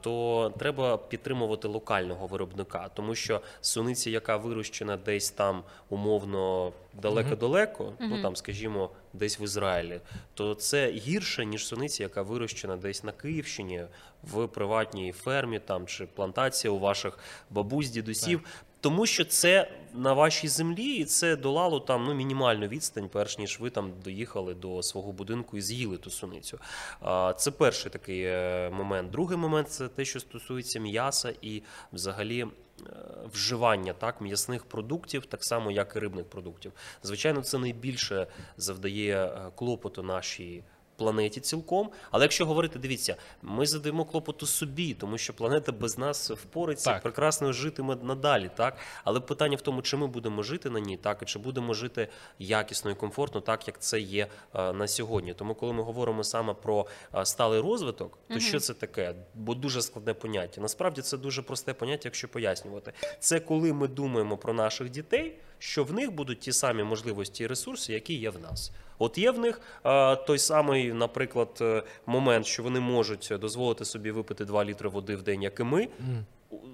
[0.00, 8.22] то треба підтримувати локального виробника, тому що суниця, яка вирощена десь там умовно далеко-далеко, ну
[8.22, 10.00] там, скажімо, десь в Ізраїлі,
[10.34, 13.84] то це гірше ніж суниця, яка вирощена десь на Київщині
[14.22, 17.18] в приватній фермі там чи плантація у ваших
[17.50, 18.40] бабусь, дідусів.
[18.80, 23.60] Тому що це на вашій землі, і це долало там ну мінімальну відстань, перш ніж
[23.60, 26.58] ви там доїхали до свого будинку і з'їли ту суницю.
[27.00, 29.10] А, Це перший такий е, момент.
[29.10, 32.46] Другий момент це те, що стосується м'яса і взагалі.
[32.86, 32.92] Е,
[33.32, 36.72] Вживання так м'ясних продуктів, так само як і рибних продуктів.
[37.02, 40.64] Звичайно, це найбільше завдає е, клопоту нашій
[40.98, 41.90] планеті цілком.
[42.10, 47.02] Але якщо говорити, дивіться, ми задаємо клопоту собі, тому що планета без нас впорається, Так.
[47.02, 48.50] прекрасно житиме надалі.
[48.56, 51.74] Так, але питання в тому, чи ми будемо жити на ній, так і чи будемо
[51.74, 52.08] жити
[52.38, 55.34] якісно і комфортно, так як це є е, на сьогодні.
[55.34, 58.40] Тому, коли ми говоримо саме про е, сталий розвиток, то Мгм.
[58.40, 59.14] що це таке?
[59.34, 60.60] Бо дуже складне поняття.
[60.60, 62.92] Насправді це дуже просте поняття, якщо пояснювати.
[63.20, 67.46] Це коли ми думаємо про наших дітей, що в них будуть ті самі можливості і
[67.46, 68.72] ресурси, які є в нас.
[68.98, 74.10] От є в них е, той самий, наприклад, е, момент, що вони можуть дозволити собі
[74.10, 75.88] випити 2 літри води в день, як і ми.
[76.00, 76.26] М.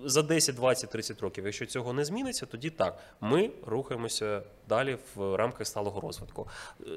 [0.05, 1.45] За 10, 20, 30 років.
[1.45, 2.99] Якщо цього не зміниться, тоді так.
[3.21, 6.49] Ми рухаємося далі в рамках сталого розвитку.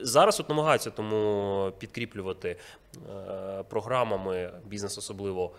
[0.01, 2.55] Зараз от намагаються тому підкріплювати
[2.95, 5.51] е, програмами бізнес, особливо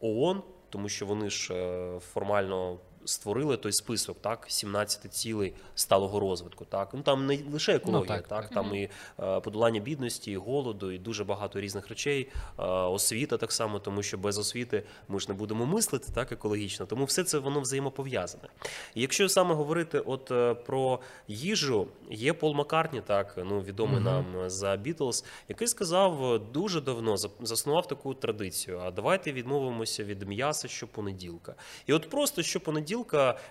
[0.00, 6.64] ООН, тому що вони ж е, формально створили той список, так, 17 цілей сталого розвитку.
[6.64, 8.54] Так, ну там не лише екологія, так, так, так.
[8.54, 8.88] там і
[9.20, 12.28] е, подолання бідності, і голоду, і дуже багато різних речей.
[12.58, 16.86] Е, освіта так само, тому що без освіти ми ж не будемо мислити так екологічно.
[16.86, 18.48] Тому все це воно взаємопов'язане.
[18.94, 24.04] І якщо саме говорити от е, про їжу, є Пол Маккартні, так ну відомий Мгм.
[24.04, 28.80] нам за Бітлз, який сказав дуже давно, заснував таку традицію.
[28.84, 31.54] А давайте відмовимося від м'яса щопонеділка.
[31.86, 32.91] І от просто щопонеділка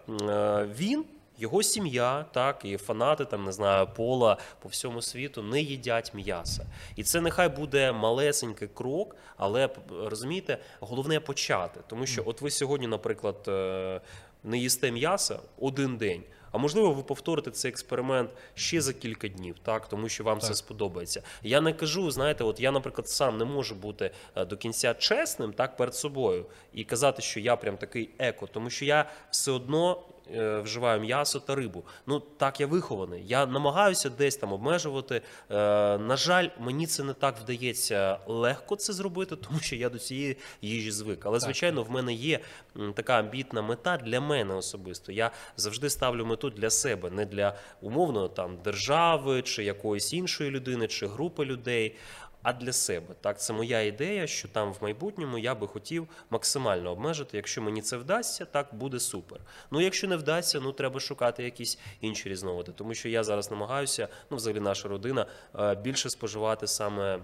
[0.10, 1.06] м, е, він.
[1.38, 6.65] Його сім'я, так і фанати, там не знаю, пола по всьому світу не їдять м'яса.
[6.95, 9.69] І це нехай буде малесенький крок, але
[10.04, 11.80] розумієте, головне почати.
[11.88, 14.01] Тому що, от ви сьогодні, наприклад, е,
[14.43, 16.23] не їсте м'яса один день.
[16.51, 20.47] А можливо, ви повторите цей експеримент ще за кілька днів, так тому що вам Так.
[20.49, 21.23] це сподобається.
[21.43, 25.53] Я не кажу, знаєте, от я, наприклад, сам не можу бути е, до кінця чесним
[25.53, 30.03] так перед собою і казати, що я прям такий еко, тому що я все одно.
[30.36, 31.84] Е, Вживаю м'ясо та рибу.
[32.07, 33.23] Ну так я вихований.
[33.27, 35.15] Я намагаюся десь там обмежувати.
[35.15, 35.21] Е,
[35.97, 40.38] на жаль, мені це не так вдається легко це зробити, тому що я до цієї
[40.62, 41.25] їжі звик.
[41.25, 42.39] Але звичайно, в мене є
[42.93, 45.12] така амбітна мета для мене особисто.
[45.12, 50.88] Я завжди ставлю мету для себе, не для умовно там держави чи якоїсь іншої людини,
[50.88, 51.95] чи групи людей.
[52.43, 56.91] А для себе так це моя ідея, що там в майбутньому я би хотів максимально
[56.91, 57.38] обмежити.
[57.38, 59.39] Якщо мені це вдасться, так буде супер.
[59.71, 62.71] Ну якщо не вдасться, ну треба шукати якісь інші різновиди.
[62.71, 65.25] Тому що я зараз намагаюся, ну взагалі наша родина
[65.60, 67.19] е, більше споживати саме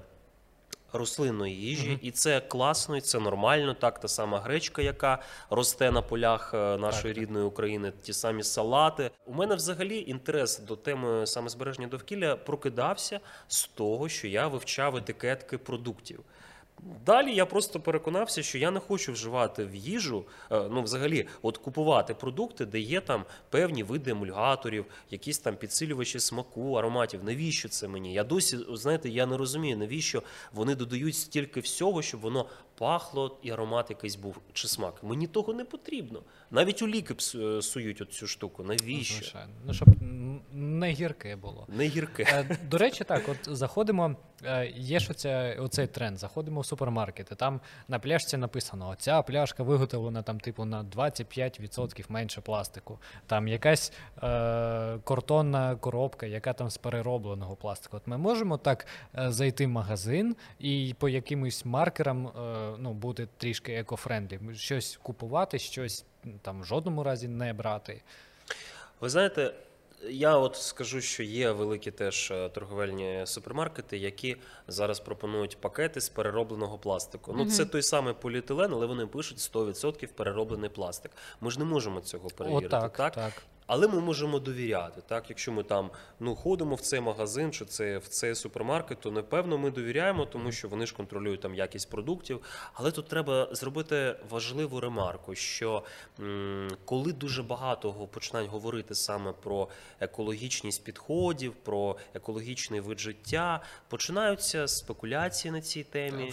[0.93, 3.73] рослинної їжі, і це класно, і це нормально.
[3.73, 7.23] Так, та сама гречка, яка росте на полях е, нашої так.
[7.23, 9.11] рідної України, ті самі салати.
[9.25, 15.57] У мене взагалі інтерес до теми самозбереження довкілля прокидався з того, що я вивчав етикетки
[15.57, 16.23] продуктів.
[17.05, 21.57] Далі я просто переконався, що я не хочу вживати в їжу, е, ну взагалі, от
[21.57, 27.23] купувати продукти, де є там певні види емульгаторів, якісь там підсилювачі смаку, ароматів.
[27.23, 28.13] Навіщо це мені?
[28.13, 32.45] Я досі, знаєте, я не розумію, навіщо вони додають стільки всього, щоб воно
[32.77, 35.03] пахло і аромат якийсь був чи смак.
[35.03, 36.21] Мені того не потрібно.
[36.51, 38.63] Навіть у ліки пс- е, цю штуку.
[38.63, 39.15] Навіщо?
[39.15, 39.53] Звичайно.
[39.65, 39.87] Ну, щоб
[40.53, 41.65] не гірке було.
[41.67, 42.23] Не гірке.
[42.23, 47.35] Е, До речі, так, от заходимо, е, є ж оця, оцей тренд, заходимо в супермаркети,
[47.35, 52.99] там на пляшці написано, оця пляшка виготовлена там, типу, на 25% менше пластику.
[53.25, 54.19] Там якась е,
[55.03, 57.97] картонна коробка, яка там з переробленого пластику.
[57.97, 58.87] От ми можемо так
[59.17, 62.31] е, зайти в магазин і по якимось маркерам е,
[62.79, 66.05] ну, бути трішки eco-friendly, щось купувати, щось
[66.41, 68.01] там в жодному разі не брати.
[69.01, 69.53] Ви знаєте,
[70.09, 76.09] я от скажу, що є великі теж е, торговельні супермаркети, які зараз пропонують пакети з
[76.09, 77.33] переробленого пластику.
[77.37, 81.11] Ну, це той самий поліетилен, але вони пишуть 100% перероблений пластик.
[81.41, 82.67] Ми ж не можемо цього перевірити.
[82.67, 83.15] Отак, так?
[83.15, 83.33] так.
[83.67, 85.01] Але ми можемо довіряти.
[85.07, 89.11] Так, якщо ми там ну ходимо в цей магазин чи це в цей супермаркет, то
[89.11, 92.41] напевно ми довіряємо, тому що вони ж контролюють там якість продуктів.
[92.73, 95.83] Але тут треба зробити важливу ремарку, що
[96.19, 99.67] м, коли дуже багато починають говорити саме про
[99.99, 106.31] екологічність підходів, про екологічний вид життя, починаються спекуляції на цій темі.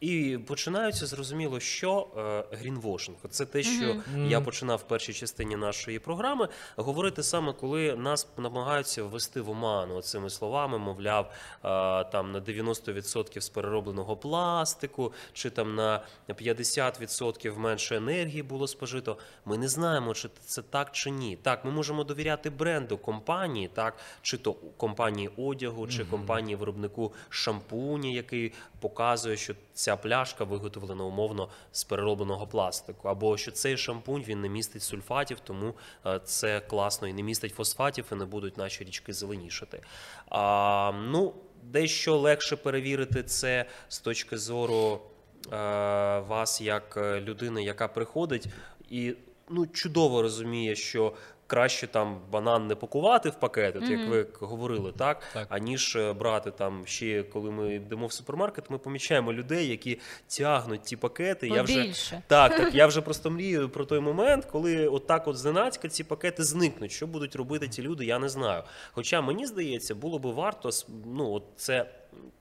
[0.00, 2.08] І починаються зрозуміло, що
[2.52, 3.16] е, грінвошинг.
[3.30, 4.26] Це те, що Мгм.
[4.30, 10.02] я починав в першій частині нашої програми говорити саме, коли нас намагаються ввести в оману
[10.02, 17.96] цими словами, мовляв, е, там на 90% з переробленого пластику, чи там на 50% менше
[17.96, 19.16] енергії було спожито.
[19.44, 21.36] Ми не знаємо, чи це так чи ні.
[21.42, 28.14] Так, ми можемо довіряти бренду компанії, так, чи то компанії одягу, чи компанії виробнику шампуні,
[28.14, 34.40] який показує, що ця пляшка виготовлена умовно з переробленого пластику, або що цей шампунь він
[34.40, 35.74] не містить сульфатів, тому
[36.06, 39.82] е, це класно і не містить фосфатів, і не будуть наші річки зеленішати.
[40.28, 45.00] А, ну, дещо легше перевірити це з точки зору
[45.46, 45.56] е,
[46.18, 48.46] вас як е, людини, яка приходить
[48.90, 49.14] і
[49.48, 51.12] ну, чудово розуміє, що.
[51.50, 55.22] Краще там банан не пакувати в пакет, от як ви говорили, так?
[55.34, 55.46] Так.
[55.50, 60.82] аніж е, брати там ще, коли ми йдемо в супермаркет, ми помічаємо людей, які тягнуть
[60.82, 61.48] ті пакети.
[61.48, 61.94] Я вже
[62.26, 62.74] так, так.
[62.74, 66.92] Я вже просто мрію про той момент, коли отак от зненацька ці пакети зникнуть.
[66.92, 68.62] Що будуть робити ці люди, я не знаю.
[68.92, 70.70] Хоча мені здається, було би варто
[71.04, 71.86] ну, от це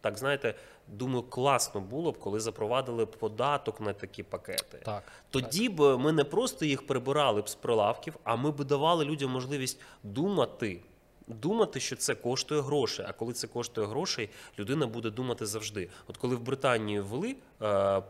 [0.02, 0.54] так знаєте.
[0.92, 4.82] Думаю, класно було б, коли запровадили б податок на такі пакети.
[4.86, 5.04] Так.
[5.30, 9.32] Тоді б ми не просто їх прибирали б з прилавків, а ми б давали людям
[9.32, 10.82] можливість думати.
[11.28, 13.06] думати, що це коштує грошей.
[13.10, 15.90] А коли це коштує грошей, людина буде думати завжди.
[16.08, 17.36] От коли в Британії ввели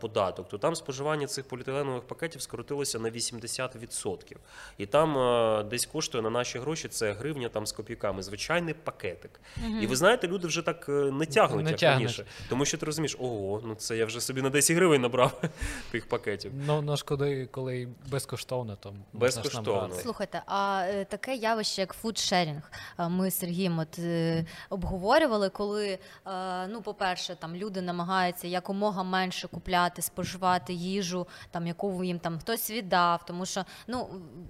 [0.00, 4.36] податок, то там споживання цих поліетиленових пакетів скоротилося на 80%.
[4.78, 9.40] І там е, десь коштує на наші гроші це гривня там з копійками, звичайний пакетик.
[9.80, 12.02] І ви знаєте, люди вже так е, не тягнуть, Не як тягнуть.
[12.02, 12.24] раніше.
[12.48, 15.42] Тому що ти розумієш, ого, ну це я вже собі на 10 гривень набрав
[15.90, 16.52] тих пакетів.
[16.66, 19.94] Ну, ну шкода, коли безкоштовно, то Безкоштовно.
[19.94, 25.98] Слухайте, а е, таке явище, як фудшерінг, е, ми з Сергієм от, е, обговорювали, коли,
[26.26, 32.38] е, ну, по-перше, там люди намагаються якомога менше купляти, споживати їжу, там, яку їм там
[32.38, 33.24] хтось віддав.
[33.26, 34.08] Тому що ну,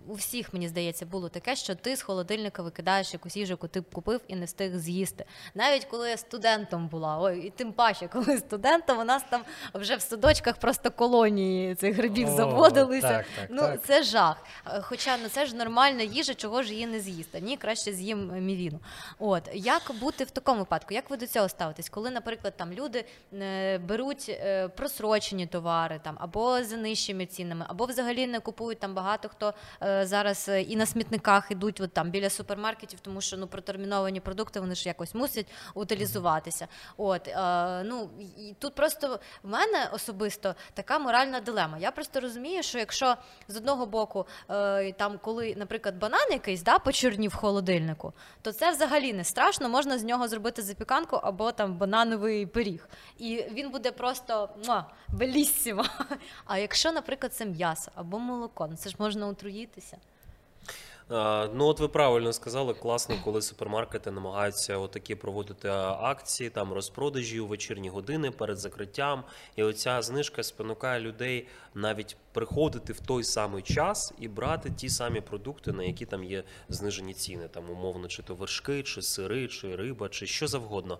[0.08, 3.80] у всіх, мені здається, було таке, що ти з холодильника викидаєш якусь їжу, яку ти
[3.80, 5.24] купив і не встиг з'їсти.
[5.54, 9.42] Навіть коли я студентом була, ой, і тим паче, коли студентом, у нас там
[9.74, 13.08] вже в садочках просто колонії цих грибів О, заводилися.
[13.08, 13.82] так, так, ну, так.
[13.84, 14.44] це жах.
[14.66, 17.40] Е, Хоча ну це ж нормальна їжа, чого ж її не з'їсти.
[17.40, 18.80] Ні, краще з'їм е, мівіну.
[19.18, 20.94] От як бути в такому випадку?
[20.94, 21.88] Як ви до цього ставитесь?
[21.88, 24.28] Коли, наприклад, там люди е, беруть
[24.80, 30.06] просрочені товари там або за нижчими цінами, або взагалі не купують там багато хто е,
[30.06, 34.60] зараз е, і на смітниках ідуть от, там біля супермаркетів, тому що ну протерміновані продукти
[34.60, 36.68] вони ж якось мусять утилізуватися.
[36.96, 41.78] От е, ну і тут просто в мене особисто така моральна дилема.
[41.78, 43.16] Я просто розумію, що якщо
[43.48, 48.12] з одного боку, е, там, коли, наприклад, банан якийсь да, почорнів в холодильнику,
[48.42, 52.88] то це взагалі не страшно, можна з нього зробити запіканку або там банановий пиріг.
[53.18, 55.84] І він буде просто муа, беліссімо.
[56.46, 59.96] А якщо, наприклад, це м'ясо або молоко, ну це ж можна отруїтися.
[61.54, 65.68] Ну, от ви правильно сказали, класно, коли супермаркети намагаються отакі проводити
[66.00, 69.24] акції, там розпродажі у вечірні години перед закриттям.
[69.56, 75.20] І оця знижка спонукає людей навіть приходити в той самий час і брати ті самі
[75.20, 79.76] продукти, на які там є знижені ціни, там умовно, чи то вершки, чи сири, чи
[79.76, 80.98] риба, чи що завгодно.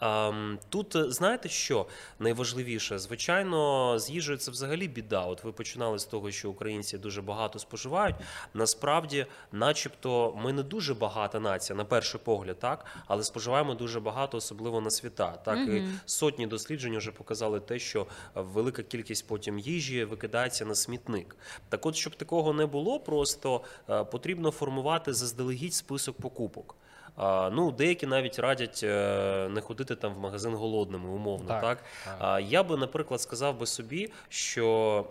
[0.00, 0.32] А,
[0.68, 1.86] тут знаєте що
[2.18, 2.98] найважливіше?
[2.98, 5.24] Звичайно, з їжею це взагалі біда.
[5.24, 8.16] От ви починали з того, що українці дуже багато споживають.
[8.54, 14.36] Насправді, начебто, ми не дуже багата нація на перший погляд, так, але споживаємо дуже багато,
[14.36, 15.30] особливо на свята.
[15.44, 21.36] Так і сотні досліджень вже показали те, що велика кількість потім їжі викидається на смітник.
[21.68, 26.74] Так, от, щоб такого не було, просто е, потрібно формувати заздалегідь список покупок.
[27.52, 31.62] Ну, деякі навіть радять е, не ходити там в магазин голодними, умовно, так.
[31.62, 31.78] Так,
[32.18, 32.42] так.
[32.42, 35.04] Я би, наприклад, сказав би собі, що.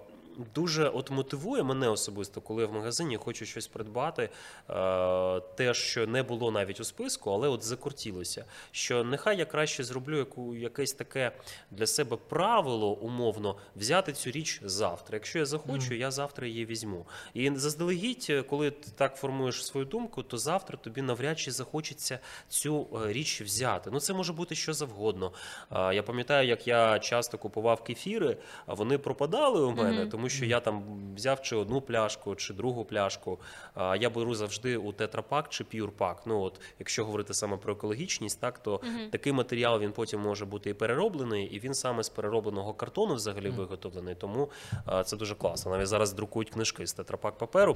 [0.56, 4.30] Дуже от мотивує мене особисто, коли я в магазині хочу щось придбати,
[4.70, 8.46] е, те, що не було навіть у списку, але от закрутілося.
[8.72, 11.32] Що нехай я краще зроблю яку, якесь таке
[11.72, 15.16] для себе правило, умовно, взяти цю річ завтра.
[15.16, 17.06] Якщо я захочу, я завтра її візьму.
[17.34, 22.20] І заздалегідь, е, коли ти так формуєш свою думку, то завтра тобі навряд чи захочеться
[22.48, 23.90] цю е, річ взяти.
[23.94, 25.32] Ну це може бути що завгодно.
[25.72, 30.60] Я пам'ятаю, як я часто купував кефіри, а вони пропадали у мене, тому що я
[30.60, 30.84] там
[31.16, 33.40] взяв чи одну пляшку, чи другу пляшку.
[33.74, 36.22] А Я беру завжди у тетрапак чи п'юрпак.
[36.26, 40.70] Ну от, якщо говорити саме про екологічність, так то такий матеріал він потім може бути
[40.70, 44.16] і перероблений, і він саме з переробленого картону взагалі виготовлений.
[44.16, 44.50] Тому
[44.86, 45.72] а, це дуже класно.
[45.72, 47.76] Навіть зараз друкують книжки з тетрапак паперу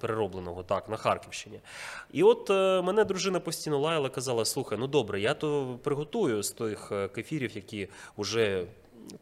[0.00, 1.60] переробленого так на Харківщині.
[2.12, 6.50] І от е, мене дружина постійно лаяла, казала: слухай, ну добре, я то приготую з
[6.50, 8.66] тих е, кефірів, які вже.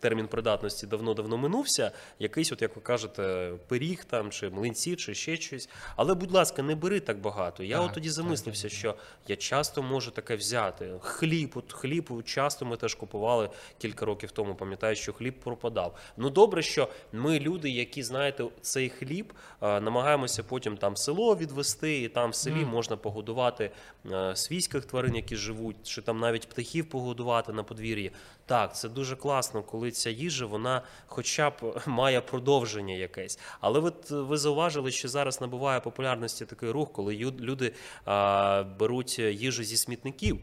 [0.00, 5.36] Термін придатності давно-давно минувся, якийсь, от як ви кажете, пиріг там чи млинці, чи ще
[5.36, 5.68] щось.
[5.96, 7.62] Але, будь ласка, не бери так багато.
[7.62, 8.94] Я Так, от тоді замислився, так, що
[9.28, 10.90] я часто можу таке взяти.
[11.00, 14.54] Хліб, от хліб часто ми теж купували кілька років тому.
[14.54, 15.98] Пам'ятаю, що хліб пропадав.
[16.16, 22.02] Ну добре, що ми люди, які знаєте, цей хліб е, намагаємося потім там село відвести,
[22.02, 23.70] і там в селі можна погодувати
[24.12, 28.12] е, свійських тварин, які живуть, чи там навіть птахів погодувати на подвір'ї.
[28.50, 31.54] Так, це дуже класно, коли ця їжа вона хоча б
[31.86, 33.38] має продовження якесь.
[33.60, 37.72] Але от ви зауважили, що зараз набуває популярності такий рух, коли люди
[38.04, 40.38] а, беруть їжу зі смітників.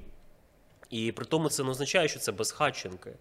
[0.90, 3.12] І при тому це не означає, що це безхатченки.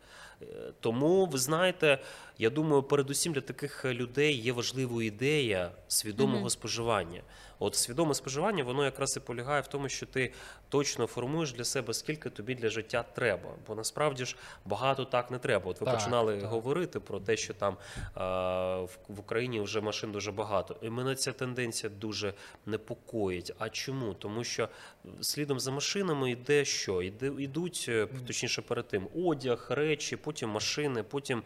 [0.42, 0.46] Е,
[0.80, 1.98] Тому ви знаєте,
[2.38, 7.22] я думаю, передусім для таких людей є важливою ідея свідомого споживання.
[7.58, 10.32] От свідоме споживання, воно якраз і полягає в тому, що ти
[10.68, 13.50] точно формуєш для себе, скільки тобі для життя треба.
[13.66, 15.70] Бо насправді ж багато так не треба.
[15.70, 16.50] От ви Так, починали так.
[16.50, 17.76] говорити про те, що там
[18.14, 20.76] в, в Україні вже машин дуже багато.
[20.82, 22.34] І мене ця тенденція дуже
[22.66, 23.52] непокоїть.
[23.58, 24.14] А чому?
[24.14, 24.68] Тому що
[25.20, 27.02] слідом за машинами йде що?
[27.02, 31.42] Йде, йдуть, е, точніше перед тим, одяг, речі, потім машини, потім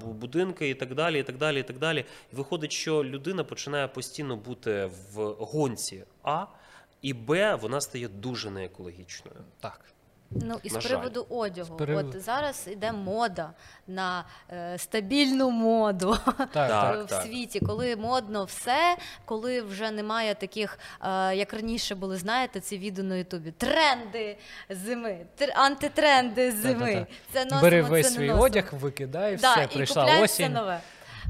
[0.00, 2.04] будинки і так далі, і так далі, і так далі.
[2.32, 6.44] І виходить, що людина починає постійно бути в гонці А.
[7.02, 9.36] І Б, вона стає дуже неекологічною.
[9.60, 9.80] Так.
[10.30, 10.88] Ну і з На жаль.
[10.90, 13.50] приводу одягу, З приводу- от зараз іде мода
[13.86, 17.06] на е, стабільну моду Так, Так.
[17.06, 17.20] так.
[17.20, 22.78] в світі, коли модно все, коли вже немає таких, е, як раніше були, знаєте, ці
[22.78, 23.50] відео на Ютубі.
[23.50, 24.36] Тренди
[24.70, 27.06] зими, тр- антитренди зими.
[27.32, 28.42] Це носимо, Бери це весь не свій носимо.
[28.42, 30.24] одяг, викидай, все, і прийшла осінь.
[30.26, 30.80] все нове.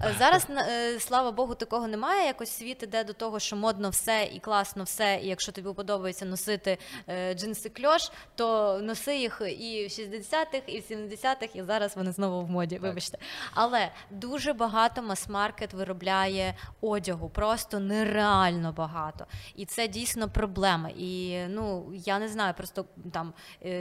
[0.04, 2.26] Е, Зараз, е, слава Богу, такого немає.
[2.26, 5.20] Якось світ іде до того, що модно все і класно все.
[5.22, 10.80] І якщо тобі подобається носити е, джинси кльош, то носи їх і в 60-х, і
[10.80, 12.78] в 70-х, і зараз вони знову в моді.
[12.78, 13.18] Вибачте.
[13.54, 19.26] Але дуже багато мас-маркет виробляє одягу, просто нереально багато.
[19.56, 20.90] І це дійсно проблема.
[20.96, 23.32] І ну я не знаю, просто там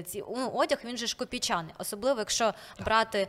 [0.06, 2.54] ці ну, одяг він же ж копійчаний, особливо якщо
[2.86, 3.28] брати е,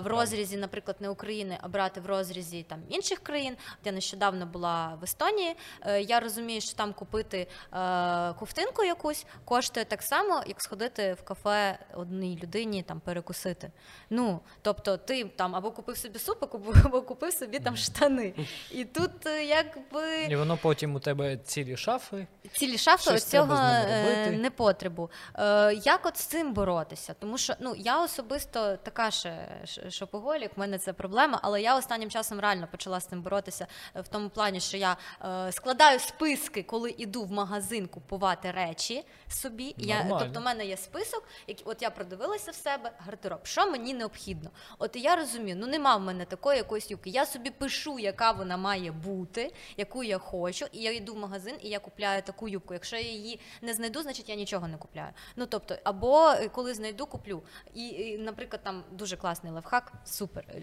[0.00, 3.56] в розрізі, наприклад, не України, а брати в розрізі там інших країн.
[3.80, 5.56] От я нещодавно була в Естонії.
[5.82, 11.22] Е, я розумію, що там купити е, ковтинку якусь коштує так само, як сходити в
[11.22, 13.70] кафе одній людині там перекусити.
[14.10, 16.54] Ну тобто, ти там або купив собі суп,
[16.84, 18.34] або купив собі там штани.
[18.70, 22.26] І тут е, якби І воно потім у тебе цілі шафи.
[22.52, 24.42] цілі шафи ось цього треба з ними е, робити.
[24.42, 25.10] непотребу.
[25.38, 27.14] Е, Як от з цим боротися?
[27.18, 29.48] Тому що ну я особисто така ще
[29.90, 34.00] шопоголік, в мене це проблема, але я останнім часом реально почала з цим боротися е,
[34.00, 39.74] в тому плані, що я е, складаю списки, коли іду в магазин купувати речі собі.
[39.78, 43.94] Я, тобто, в мене є список, який от я продивилася в себе гардероб, що мені
[43.94, 44.50] необхідно.
[44.78, 47.10] От і я розумію, ну нема в мене такої якоїсь юбки.
[47.10, 51.54] Я собі пишу, яка вона має бути, яку я хочу, і я йду в магазин
[51.62, 52.74] і я купляю таку юбку.
[52.74, 55.10] Якщо я її не знайду, значить я нічого не купляю.
[55.36, 57.42] Ну тобто, або е, коли знайду, куплю.
[57.74, 60.62] І, і наприклад, там дуже класний лайфхак, супер е,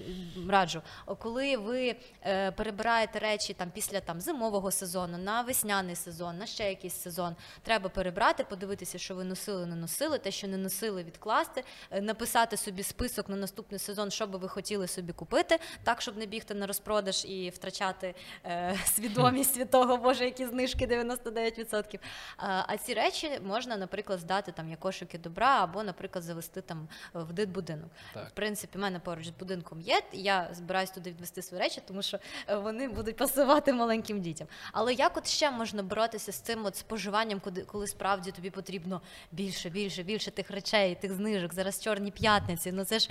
[0.49, 0.81] раджу.
[1.24, 1.95] Коли ви
[2.26, 7.36] е, перебираєте речі там після там зимового сезону, на весняний сезон, на ще якийсь сезон,
[7.61, 12.57] треба перебрати, подивитися, що ви носили, не носили, те, що не носили, відкласти, е, написати
[12.57, 16.53] собі список на наступний сезон, що би ви хотіли собі купити, так щоб не бігти
[16.53, 18.15] на розпродаж і втрачати
[18.45, 21.99] е, свідомість від того, боже, які знижки 99%.
[22.38, 27.34] А, ці речі можна, наприклад, здати там як кошики добра, або, наприклад, завести там в
[27.34, 27.89] дитбудинок.
[28.13, 28.30] Так.
[28.30, 30.01] В принципі, в мене поруч з будинком є.
[30.13, 34.47] Я збираюсь туди відвести свої речі, тому що е, вони будуть пасувати маленьким дітям.
[34.72, 39.01] Але як от ще можна боротися з цим от споживанням, коли, коли справді тобі потрібно
[39.32, 42.72] більше, більше, більше тих речей, тих знижок, зараз чорні п'ятниці.
[42.72, 43.09] Ну це ж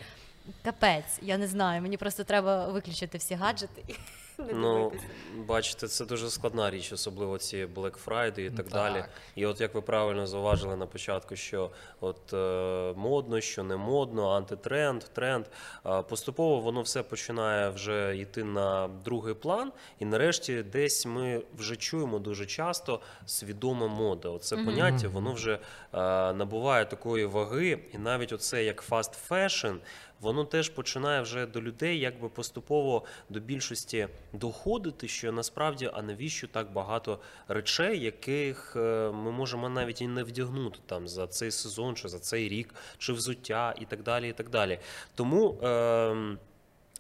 [0.65, 1.19] капець.
[1.23, 1.83] Я не знаю.
[1.83, 3.83] Мені просто треба виключити всі гаджети
[4.47, 5.05] не Ну, дивитися.
[5.47, 8.73] бачите, це дуже складна річ, особливо ці Black Friday і так, Так.
[8.73, 9.05] далі.
[9.37, 11.71] І от як ви правильно зауважили на початку, що
[12.01, 15.47] от е, модно, що не модно, антитренд, тренд.
[15.87, 21.77] е, поступово воно все починає вже йти на другий план, і нарешті десь ми вже
[21.77, 24.29] чуємо дуже часто свідома мода.
[24.29, 25.59] Оце поняття, воно вже е,
[26.33, 29.77] набуває такої ваги, і навіть оце як fast fashion,
[30.21, 36.49] воно теж починає вже до людей якби поступово до більшості доходити, що насправді, а навіщо
[36.49, 37.19] так багато
[37.49, 42.19] речей, яких е, ми можемо навіть і не вдягнути там за цей сезон, чи за
[42.19, 44.29] цей рік, чи взуття, і так далі.
[44.29, 44.79] І так далі.
[45.15, 45.59] Тому.
[45.63, 46.37] Е,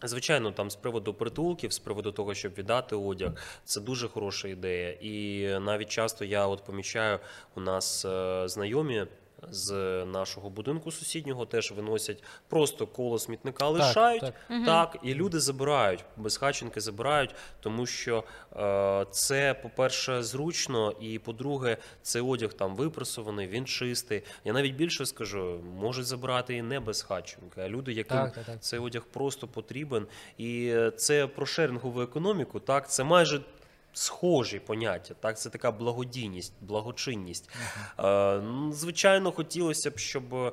[0.04, 3.32] Звичайно, там з приводу притулків, з приводу того, щоб віддати одяг,
[3.64, 4.90] це дуже хороша ідея.
[4.90, 7.18] І навіть часто я от помічаю,
[7.54, 9.06] у нас е, знайомі
[9.50, 9.72] з
[10.04, 14.34] нашого будинку сусіднього теж виносять просто коло смітника, лишають так.
[14.66, 18.24] так, і люди забирають, безхатченки забирають, тому що
[18.56, 24.22] е, це, по-перше, зручно, і по-друге, цей одяг там випресований, він чистий.
[24.44, 28.62] Я навіть більше скажу, можуть забирати і не безхатченки, а люди, яким Так, так, так.
[28.62, 30.06] цей одяг просто потрібен.
[30.38, 33.40] І е, це про шерингову економіку, так, це майже.
[33.94, 37.50] Схожі поняття, так це така благодійність, благочинність.
[37.98, 40.52] Е, ну, звичайно, хотілося б, щоб е,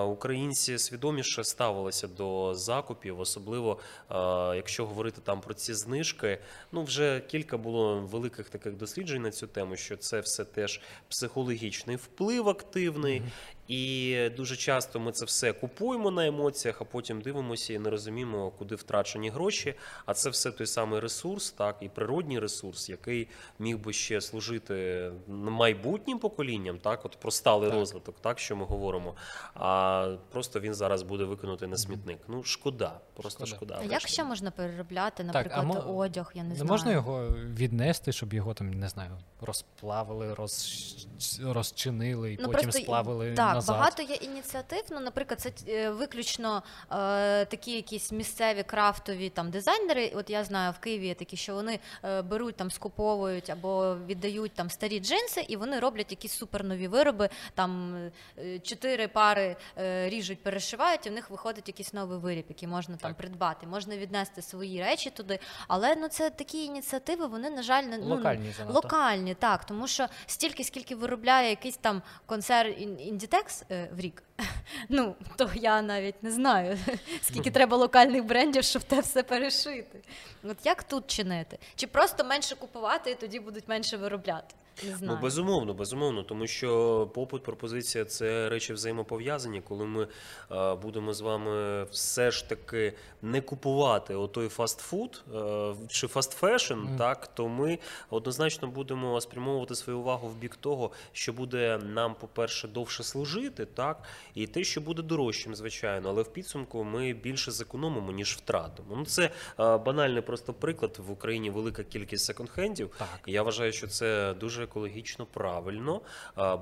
[0.00, 3.78] українці свідоміше ставилися до закупів, особливо
[4.10, 4.14] е,
[4.56, 6.38] якщо говорити там про ці знижки.
[6.72, 11.96] Ну вже кілька було великих таких досліджень на цю тему, що це все теж психологічний
[11.96, 13.22] вплив активний.
[13.70, 18.50] І дуже часто ми це все купуємо на емоціях, а потім дивимося і не розуміємо,
[18.58, 19.74] куди втрачені гроші.
[20.06, 25.10] А це все той самий ресурс, так і природній ресурс, який міг би ще служити
[25.28, 27.78] майбутнім поколінням, так, от про сталий Так.
[27.78, 29.14] розвиток, так що ми говоримо.
[29.54, 32.18] А просто він зараз буде викинутий на смітник.
[32.28, 33.74] Ну шкода, просто Шкода.
[33.74, 33.78] шкода.
[33.90, 36.32] А як ще можна переробляти, а наприклад, мо- одяг?
[36.34, 36.68] Я не, Не знаю.
[36.70, 39.10] можна його віднести, щоб його там, не знаю,
[39.40, 41.06] розплавили, роз...
[41.44, 43.76] розчинили і Ну, потім просто, сплавили так, назад.
[43.76, 44.82] багато є ініціатив.
[44.90, 50.12] Ну, наприклад, це е, виключно е, такі якісь місцеві крафтові там дизайнери.
[50.14, 54.52] От я знаю, в Києві є такі, що вони е, беруть там, скуповують або віддають
[54.52, 57.28] там старі джинси, і вони роблять якісь супернові вироби.
[57.54, 57.96] Там
[58.38, 62.96] е, чотири пари е, ріжуть, перешивають, і в них виходить якийсь новий виріб, який можна
[62.96, 63.18] там Так.
[63.18, 63.66] придбати.
[63.66, 65.38] Можна віднести свої речі туди.
[65.68, 68.74] Але ну це такі ініціативи, вони на жаль не ну, Локальні занадто.
[68.74, 74.22] локальні, так тому що стільки, скільки виробляє якийсь там концерн Inditex е, в рік.
[74.88, 76.78] Ну то я навіть не знаю,
[77.22, 80.00] скільки треба локальних брендів, щоб те все перешити.
[80.44, 81.58] От як тут чинити?
[81.76, 84.54] Чи просто менше купувати і тоді будуть менше виробляти?
[84.84, 85.12] Не знаю.
[85.16, 89.60] Ну, безумовно, безумовно, тому що попит, пропозиція це речі взаємопов'язані.
[89.60, 90.06] Коли ми
[90.52, 92.92] е, будемо з вами все ж таки
[93.22, 96.96] не купувати отой фастфуд е, чи fast fashion, Мгм.
[96.98, 97.78] так то ми
[98.10, 104.02] однозначно будемо спрямовувати свою увагу в бік того, що буде нам, по-перше, довше служити, так,
[104.34, 108.88] і те, що буде дорожчим, звичайно, але в підсумку ми більше зекономимо, ніж втратимо.
[108.96, 109.30] Ну, це е,
[109.78, 110.96] банальний просто приклад.
[111.06, 112.88] В Україні велика кількість секонд-хендів.
[112.98, 113.20] Так.
[113.26, 116.00] Я вважаю, що це дуже екологічно правильно,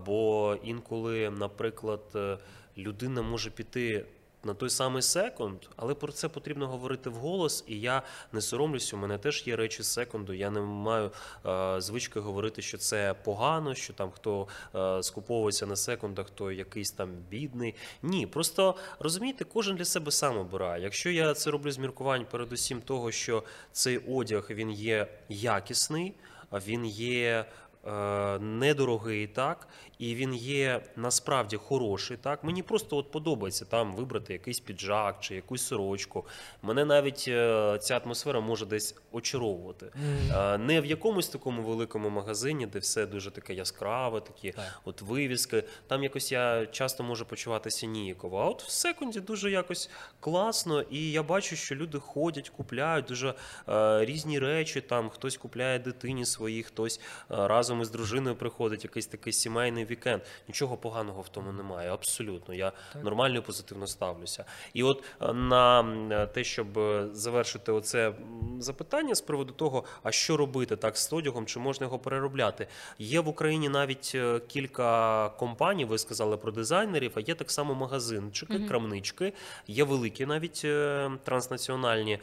[0.06, 2.38] бо інколи, наприклад, е,
[2.76, 4.04] людина може піти.
[4.44, 8.94] На той самий секунд, але про це потрібно говорити вголос, і я не соромлюсь.
[8.94, 10.32] У мене теж є речі секунду.
[10.32, 11.10] Я не маю
[11.46, 16.90] е, звички говорити, що це погано, що там хто е, скуповується на секундах, то якийсь
[16.90, 17.74] там бідний.
[18.02, 20.82] Ні, просто розумієте, кожен для себе сам обирає.
[20.82, 23.42] Якщо я це роблю з міркувань, передусім того, що
[23.72, 26.14] цей одяг він є якісний,
[26.52, 27.44] він є.
[27.88, 29.68] Е, Недорогий, так,
[29.98, 32.16] і він є насправді хороший.
[32.16, 36.26] Так, мені просто от подобається там вибрати якийсь піджак чи якусь сорочку.
[36.62, 39.86] Мене навіть е, ця атмосфера може десь очаровувати.
[40.34, 44.80] Е, Не в якомусь такому великому магазині, де все дуже таке яскраве, такі Так.
[44.84, 45.64] от вивіски.
[45.86, 48.38] Там якось я часто можу почуватися ніяково.
[48.38, 49.90] А от в секунді дуже якось
[50.20, 53.34] класно, і я бачу, що люди ходять, купляють дуже
[53.68, 54.80] е, різні речі.
[54.80, 60.22] Там хтось купляє дитині своїй, хтось е, разом із дружиною приходить, якийсь такий сімейний вікенд.
[60.48, 61.92] Нічого поганого в тому немає.
[61.92, 62.54] Абсолютно.
[62.54, 63.04] Я Так.
[63.04, 64.44] нормально і позитивно ставлюся.
[64.74, 68.12] І от е, на те, щоб е, завершити оце
[68.58, 72.66] запитання з приводу того, а що робити так з одягом, чи можна його переробляти.
[72.98, 77.74] Є в Україні навіть е, кілька компаній, ви сказали про дизайнерів, а є так само
[77.74, 78.68] магазинчики, Мгм.
[78.68, 79.32] крамнички,
[79.66, 82.18] є великі навіть е, транснаціональні.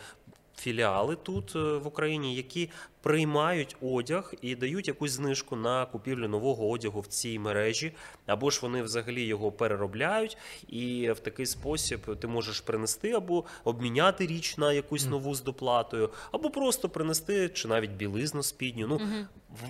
[0.57, 2.69] Філіали тут е, в Україні, які
[3.01, 7.91] приймають одяг і дають якусь знижку на купівлю нового одягу в цій мережі,
[8.25, 10.37] або ж вони взагалі його переробляють,
[10.67, 16.09] і в такий спосіб ти можеш принести або обміняти річ на якусь нову з доплатою,
[16.31, 18.87] або просто принести чи навіть білизну спідню.
[18.87, 19.01] Ну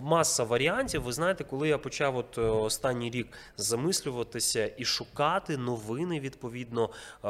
[0.01, 1.01] маса варіантів.
[1.01, 3.27] Ви знаєте, коли я почав от е, останній рік
[3.57, 7.27] замислюватися і шукати новини, відповідно е,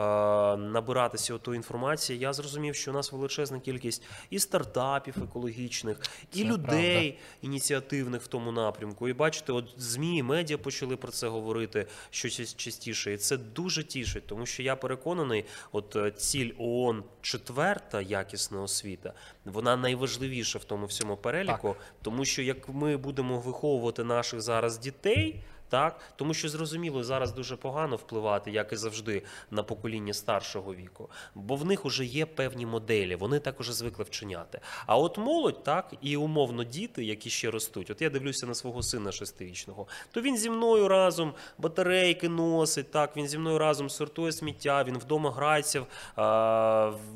[0.58, 5.98] набиратися отої інформації, я зрозумів, що у нас величезна кількість і стартапів екологічних,
[6.34, 9.10] і Це людей ініціативних в тому напрямку.
[9.10, 13.84] І бачите, от змі і медіа почали про це говорити щось частіше, і це дуже
[13.84, 19.14] тішить, тому що я переконаний, от е, ціль ООН четверта якісна освіта,
[19.46, 25.44] вона найважливіша в тому всьому переліку, тому що як ми будемо виховувати наших зараз дітей.
[25.70, 31.10] Так, тому що зрозуміло, зараз дуже погано впливати, як і завжди, на покоління старшого віку,
[31.36, 34.60] бо в них вже є певні моделі, вони так уже звикли вчиняти.
[34.86, 37.90] А от молодь, так і умовно діти, які ще ростуть.
[37.90, 43.18] От я дивлюся на свого сина шестирічного, то він зі мною разом батарейки носить, так
[43.18, 45.86] він зі мною разом сортує сміття, він вдома грається.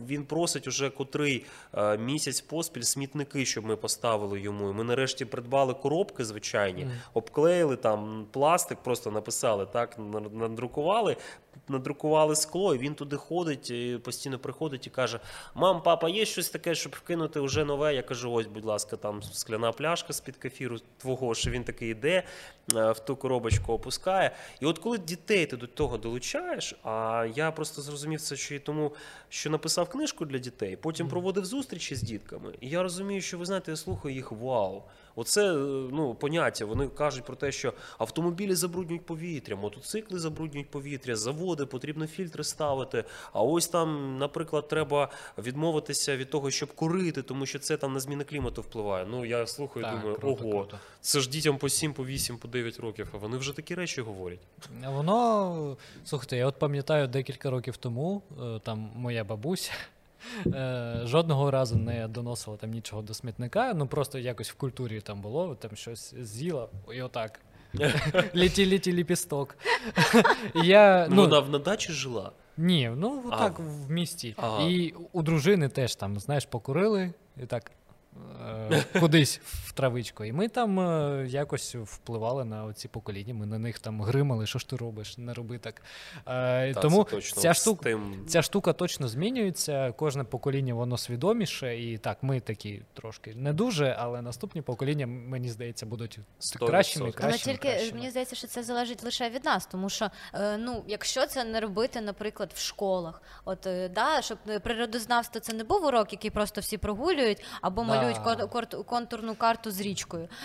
[0.08, 1.46] Він просить уже котрий
[2.00, 4.70] місяць поспіль смітники, щоб ми поставили йому.
[4.70, 11.18] І Ми нарешті придбали коробки звичайні, обклеїли там пластик, просто написали, так на- надрукували,
[11.68, 15.20] надрукували скло, і він туди ходить, і постійно приходить і каже:
[15.56, 17.96] Мам, папа, є щось таке, щоб вкинути вже нове.
[17.96, 22.24] Я кажу, ось, будь ласка, там скляна пляшка з-під кефіру твого, що він такий йде,
[22.76, 24.36] е, в ту коробочку опускає.
[24.60, 28.60] І от коли дітей ти до того долучаєш, а я просто зрозумів це ще й
[28.60, 28.94] тому,
[29.30, 32.54] що написав книжку для дітей, потім проводив зустрічі з дітками.
[32.62, 34.84] І я розумію, що ви знаєте, я слухаю їх вау.
[35.16, 35.58] Оце е,
[35.92, 36.66] ну, поняття.
[36.66, 41.16] Вони кажуть про те, що автомобілі забруднюють повітря, мотоцикли забруднюють повітря,
[41.50, 43.04] заводи, потрібно фільтри ставити.
[43.34, 48.00] А ось там, наприклад, треба відмовитися від того, щоб курити, тому що це там на
[48.00, 49.06] зміни клімату впливає.
[49.10, 50.78] Ну я слухаю, Так, думаю, круто, ого, круто.
[51.02, 54.02] це ж дітям по 7, по 8, по 9 років, а вони вже такі речі
[54.02, 54.40] говорять.
[54.86, 59.72] Воно, слухайте, я от пам'ятаю декілька років тому, е, там моя бабуся
[60.48, 65.22] е, жодного разу не доносила там нічого до смітника, ну просто якось в культурі там
[65.22, 67.40] було, там щось з'їла, і отак.
[68.36, 69.58] Літі, ліпісток.
[70.64, 72.32] Я, Ну, ну, вона в- на дачі жила.
[72.58, 74.36] Ні, ну так в місті.
[74.62, 77.14] І у дружини теж там, знаєш, покурили
[77.44, 77.72] і так
[79.00, 80.24] кудись в травичку.
[80.26, 83.34] І ми там е, якось впливали на оці покоління.
[83.34, 85.82] Ми на них там гримали, що ж ти робиш, не роби так.
[86.28, 87.42] Е, Та, тому точно.
[87.42, 87.84] ця штука.
[87.84, 89.92] тим- Ця штука точно змінюється.
[89.92, 95.50] Кожне покоління воно свідоміше, і так, ми такі трошки не дуже, але наступні покоління, мені
[95.50, 96.20] здається, будуть
[96.60, 97.30] кращими, відсотків.
[97.30, 97.98] Але тільки е, кращими.
[98.00, 101.60] мені здається, що це залежить лише від нас, тому що е, ну, якщо це не
[101.60, 106.32] робити, наприклад, в школах, от е, да, щоб е, природознавство це не був урок, який
[106.32, 107.88] просто всі прогулюють або Да.
[108.18, 110.28] Малюють контурну карту з річкою.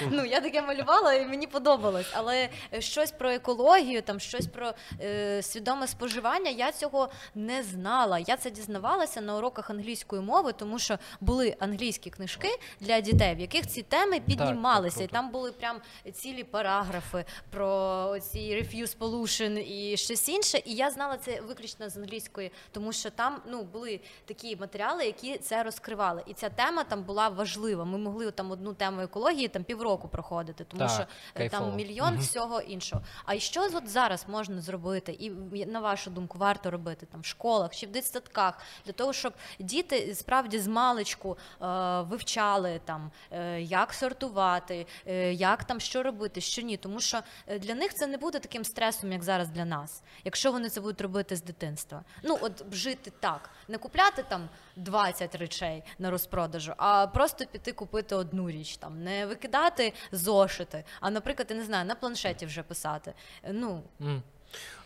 [0.10, 2.06] Ну я таке малювала і мені подобалось.
[2.14, 8.18] Але е, щось про екологію, там щось про е, свідоме споживання, я цього не знала.
[8.18, 12.48] Я це дізнавалася на уроках англійської мови, тому що були англійські книжки
[12.80, 15.80] для дітей, в яких ці теми піднімалися, і там були прям
[16.12, 20.62] цілі параграфи про ці refuse pollution і щось інше.
[20.64, 25.38] І я знала це виключно з англійської, тому що там ну були такі матеріали, які
[25.38, 26.22] це розкривали.
[26.26, 27.84] І ця тема там була важлива.
[27.84, 31.64] Ми могли там одну тему екології там півроку проходити, тому Так, що е, кайфово.
[31.66, 32.18] там мільйон Мгм.
[32.22, 33.02] всього іншого.
[33.24, 35.30] А що от зараз можна зробити, і
[35.66, 40.14] на вашу думку, варто робити там в школах чи в дитсадках для того, щоб діти
[40.14, 41.66] справді з маличку е,
[42.00, 46.76] вивчали там, е, як сортувати, е, як там що робити, що ні.
[46.76, 50.52] Тому що е, для них це не буде таким стресом, як зараз для нас, якщо
[50.52, 52.02] вони це будуть робити з дитинства.
[52.22, 58.14] Ну от жити так, не купляти там 20 речей на розпродажу, а просто піти купити
[58.14, 63.14] одну річ, там не викидати зошити, а наприклад, я не знаю, на планшеті вже писати.
[63.52, 64.22] Ну М.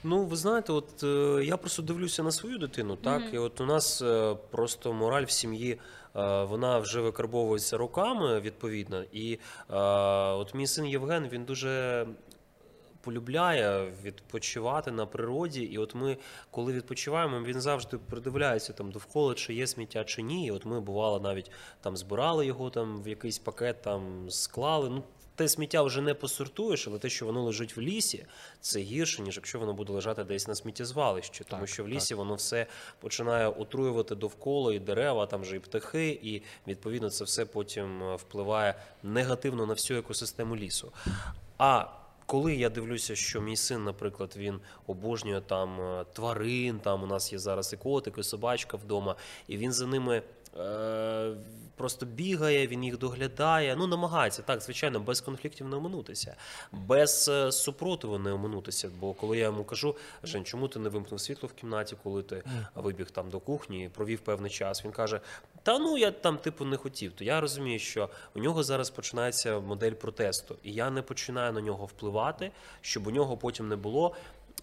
[0.04, 3.66] Ну, ви знаєте, от е, я просто дивлюся на свою дитину, так, і от у
[3.66, 5.72] нас е, просто мораль в сім'ї.
[6.16, 9.02] е, Вона вже викарбовується роками відповідно.
[9.12, 9.32] І
[9.70, 9.74] е,
[10.32, 12.06] от мій син Євген він дуже
[13.00, 15.62] полюбляє відпочивати на природі.
[15.62, 16.16] І от ми,
[16.50, 20.46] коли відпочиваємо, він завжди придивляється там довкола, чи є сміття, чи ні.
[20.46, 24.90] І от ми бувало навіть там збирали його там в якийсь пакет, там склали.
[24.90, 25.02] Ну,
[25.40, 28.26] те сміття вже не посортуєш, але те, що воно лежить в лісі,
[28.60, 31.44] це гірше, ніж якщо воно буде лежати десь на сміттєзвалищі.
[31.44, 31.94] Тому Так, що в так.
[31.94, 32.66] лісі воно все
[33.00, 38.16] починає отруювати довкола і дерева, там же і птахи, і відповідно це все потім е,
[38.16, 40.92] впливає негативно на всю екосистему лісу.
[41.58, 41.86] А
[42.30, 47.32] коли я дивлюся, що мій син, наприклад, він обожнює там е, тварин, там у нас
[47.32, 49.16] є зараз і котик, і собачка вдома,
[49.48, 50.22] і він за ними.
[50.58, 51.34] Е,
[51.80, 53.76] Просто бігає, він їх доглядає.
[53.76, 56.36] Ну, намагається так, звичайно, без конфліктів не оминутися,
[56.72, 58.90] без е, супротиву не оминутися.
[59.00, 62.42] Бо коли я йому кажу, Жень, чому ти не вимкнув світло в кімнаті, коли ти
[62.74, 64.84] вибіг там до кухні провів певний час?
[64.84, 65.20] Він каже:
[65.62, 67.12] Та ну я там типу не хотів.
[67.12, 71.60] То я розумію, що у нього зараз починається модель протесту, і я не починаю на
[71.60, 74.14] нього впливати, щоб у нього потім не було.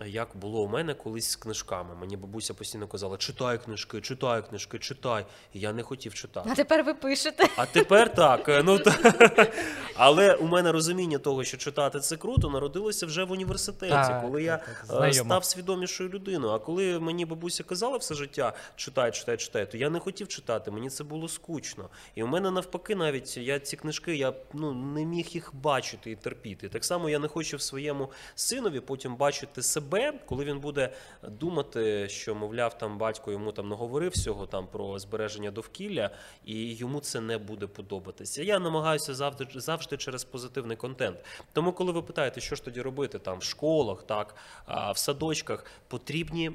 [0.05, 1.95] Як було у мене колись з книжками.
[1.95, 5.25] Мені бабуся постійно казала: читай книжки, читай книжки, читай.
[5.53, 6.49] І я не хотів читати.
[6.51, 7.47] а тепер ви пишете.
[7.57, 8.49] А тепер так.
[8.49, 8.95] е, Ну та
[9.95, 14.43] але у мене розуміння того, що читати це круто, народилося вже в університеті, Так, коли
[14.43, 15.29] я так, так, е, знайомо.
[15.29, 16.53] став свідомішою людиною.
[16.53, 20.71] А коли мені бабуся казала все життя читай, читай, читай, то я не хотів читати.
[20.71, 21.89] Мені це було скучно.
[22.15, 26.15] І у мене навпаки, навіть я ці книжки я ну не міг їх бачити і
[26.15, 26.69] терпіти.
[26.69, 29.86] Так само я не хочу в своєму синові потім бачити себе,
[30.25, 30.89] коли він буде
[31.23, 36.09] думати, що мовляв, там батько йому там наговорив всього там про збереження довкілля,
[36.45, 38.43] і йому це не буде подобатися.
[38.43, 41.17] Я намагаюся завжди завжди через позитивний контент.
[41.53, 44.35] Тому, коли ви питаєте, що ж тоді робити там в школах, так
[44.67, 46.51] в садочках, потрібні.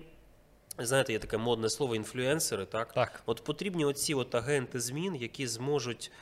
[0.78, 2.92] Знаєте, є таке модне слово інфлюенсери, так?
[2.92, 3.22] Так.
[3.26, 6.12] От потрібні оці от агенти змін, які зможуть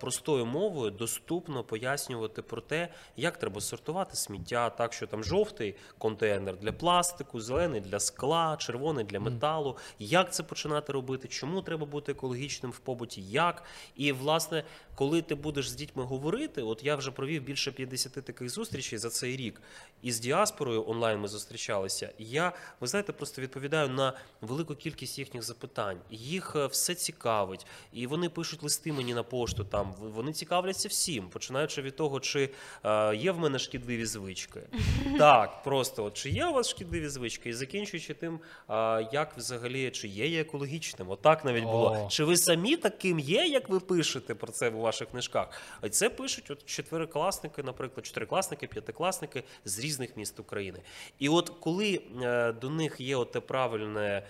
[0.00, 6.56] простою мовою доступно пояснювати про те, як треба сортувати сміття, так що там жовтий контейнер
[6.56, 9.76] для пластику, зелений для скла, червоний для металу.
[9.98, 11.28] Як це починати робити?
[11.28, 13.22] Чому треба бути екологічним в побуті?
[13.22, 13.64] Як?
[13.96, 14.64] І власне,
[14.94, 19.10] коли ти будеш з дітьми говорити, от я вже провів більше 50 таких зустрічей за
[19.10, 19.60] цей рік.
[20.02, 22.12] І з діаспорою онлайн ми зустрічалися.
[22.18, 25.98] І я, ви знаєте, просто відповідаю на велику кількість їхніх запитань.
[26.10, 29.61] Їх е, все цікавить, і вони пишуть листи мені на пошту.
[29.64, 32.50] Там вони цікавляться всім, починаючи від того, чи
[32.84, 34.60] е, є в мене шкідливі звички.
[35.18, 38.40] Так, просто от чи є у вас шкідливі звички, і закінчуючи тим,
[38.70, 41.10] е, як взагалі чи є я екологічним.
[41.10, 42.04] Отак навіть було.
[42.06, 42.08] О.
[42.10, 45.48] Чи ви самі таким є, як ви пишете про це у ваших книжках?
[45.80, 50.78] А це пишуть от чотирикласники, наприклад, чотирикласники, п'ятикласники з різних міст України.
[51.18, 54.22] І от коли е, до них є оте правильне.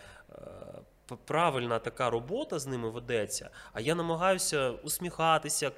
[1.24, 5.70] Правильна така робота з ними ведеться, а я намагаюся усміхатися,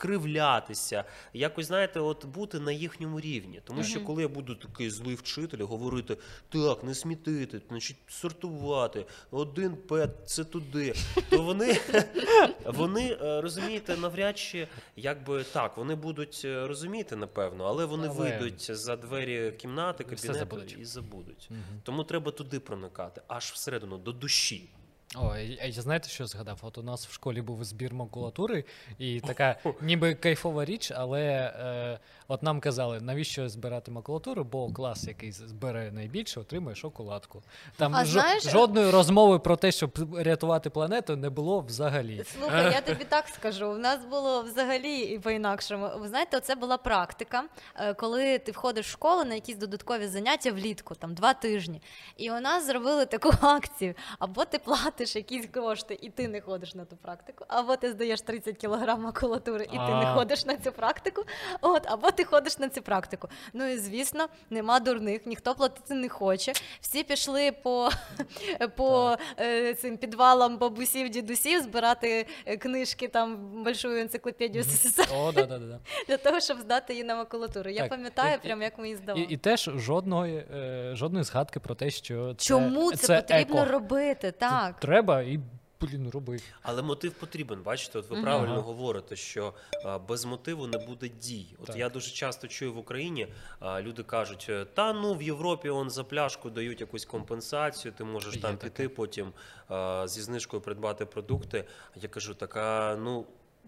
[0.00, 3.60] кривлятися, якось знаєте, от бути на їхньому рівні.
[3.64, 6.16] Тому що коли я буду такий злий вчитель, говорити
[6.48, 10.94] так, не смітити, значить сортувати, один пет це туди,
[11.30, 11.78] то вони,
[12.64, 18.18] вони е, розумієте, навряд чи якби так, вони будуть е, розуміти, напевно, але вони Але-
[18.18, 20.76] вийдуть за двері кімнати, кабінету забудуть.
[20.80, 21.50] і забудуть.
[21.82, 24.70] Тому треба туди проникати, аж всередину, до душі.
[25.16, 26.58] Ой, а я знаєте, що згадав?
[26.62, 28.64] От у нас в школі був збір макулатури,
[28.98, 31.98] і така ніби кайфова річ, але е,
[32.28, 37.42] от нам казали, навіщо збирати макулатуру, бо клас, який збере найбільше, отримує шоколадку.
[37.76, 42.24] Там А знаєш- жодної розмови про те, щоб рятувати планету, не було взагалі.
[42.38, 43.66] Слухай, я тобі так скажу.
[43.70, 45.90] У нас було взагалі і по-інакшому.
[45.98, 47.44] Ви знаєте, це була практика,
[47.76, 51.82] е, коли ти входиш в школу на якісь додаткові заняття влітку, там два тижні.
[52.16, 56.74] І у нас зробили таку акцію: або ти платиш якісь кошти, і ти не ходиш
[56.74, 60.72] на ту практику, або ти здаєш 30 кілограм макулатури, і ти не ходиш на цю
[60.72, 61.22] практику.
[61.60, 63.28] От, або ти ходиш на цю практику.
[63.52, 66.52] Ну і звісно, нема дурних, ніхто платити не хоче.
[66.80, 67.90] Всі пішли по,
[68.76, 75.46] по е, цим підвалам бабусів, дідусів збирати е, книжки там большую енциклопедію СССР О, да,
[75.46, 75.78] да, да.
[76.08, 77.70] для того, щоб здати її на макулатуру.
[77.70, 79.26] Я пам'ятаю, прям як ми її І, здавали.
[79.30, 84.32] і теж жодної, е, жодної згадки про те, що це, Чому це, потрібно робити?
[84.32, 84.80] Так.
[84.90, 85.40] Треба і
[85.80, 86.38] блін, роби.
[86.62, 87.62] Але мотив потрібен.
[87.62, 88.24] Бачите, от ви Мгм.
[88.24, 91.46] правильно говорите, що а, без мотиву не буде дій.
[91.60, 91.76] От Так.
[91.76, 93.26] я дуже часто чую в Україні,
[93.60, 98.04] а, люди кажуть, е, та ну в Європі он за пляшку дають якусь компенсацію, ти
[98.04, 98.70] можеш Є там таке.
[98.70, 99.32] піти потім
[99.68, 101.64] а, зі знижкою придбати продукти.
[101.96, 103.26] Я кажу, така ну.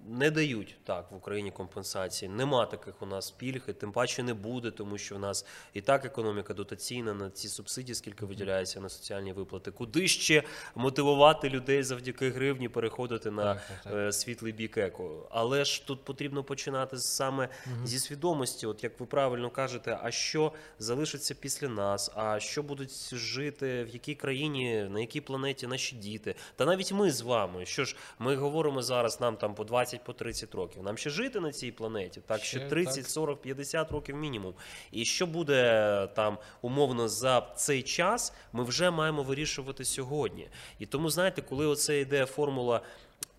[0.08, 2.28] Не дають так в Україні компенсації.
[2.28, 5.80] Нема таких у нас пільг, і тим паче не буде, тому що в нас і
[5.80, 9.70] так економіка дотаційна на ці субсидії, скільки виділяється на соціальні виплати.
[9.70, 10.42] Куди ще
[10.74, 13.92] мотивувати людей завдяки гривні переходити на Так, так, так.
[13.94, 15.28] е, світлий бік еко.
[15.30, 17.48] Але ж тут потрібно починати саме
[17.84, 18.66] зі свідомості.
[18.66, 23.88] От як ви правильно кажете, а що залишиться після нас, а що будуть жити, в
[23.88, 26.34] якій країні, на якій планеті наші діти.
[26.56, 27.66] Та навіть ми з вами.
[27.66, 30.82] Що ж, ми говоримо зараз, нам там по 20 по 30 років.
[30.82, 33.06] Нам ще жити на цій планеті, так ще Ще 30, так.
[33.06, 34.54] 40, 50 років мінімум.
[34.92, 40.48] І що буде там умовно за цей час, ми вже маємо вирішувати сьогодні.
[40.78, 42.80] І тому, знаєте, коли оце йде формула.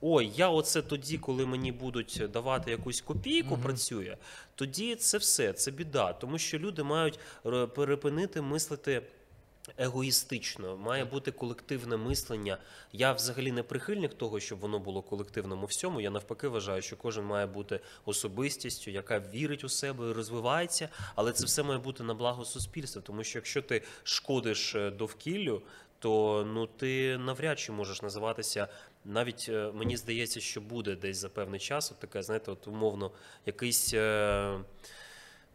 [0.05, 4.17] Ой, я оце тоді, коли мені будуть давати якусь копійку, працює,
[4.55, 6.13] тоді це все, це біда.
[6.13, 7.19] Тому що люди мають
[7.75, 9.01] перепинити мислити
[9.77, 12.57] егоїстично, має бути колективне мислення.
[12.93, 16.01] Я взагалі не прихильник того, щоб воно було колективним у всьому.
[16.01, 21.31] Я навпаки вважаю, що кожен має бути особистістю, яка вірить у себе і розвивається, але
[21.31, 23.01] це все має бути на благо суспільства.
[23.01, 25.61] Тому що якщо ти шкодиш е, довкіллю,
[25.99, 28.67] то ну ти навряд чи можеш називатися.
[29.05, 33.11] Навіть е, мені здається, що буде десь за певний час, от таке, знаєте, от умовно,
[33.45, 34.59] якийсь е,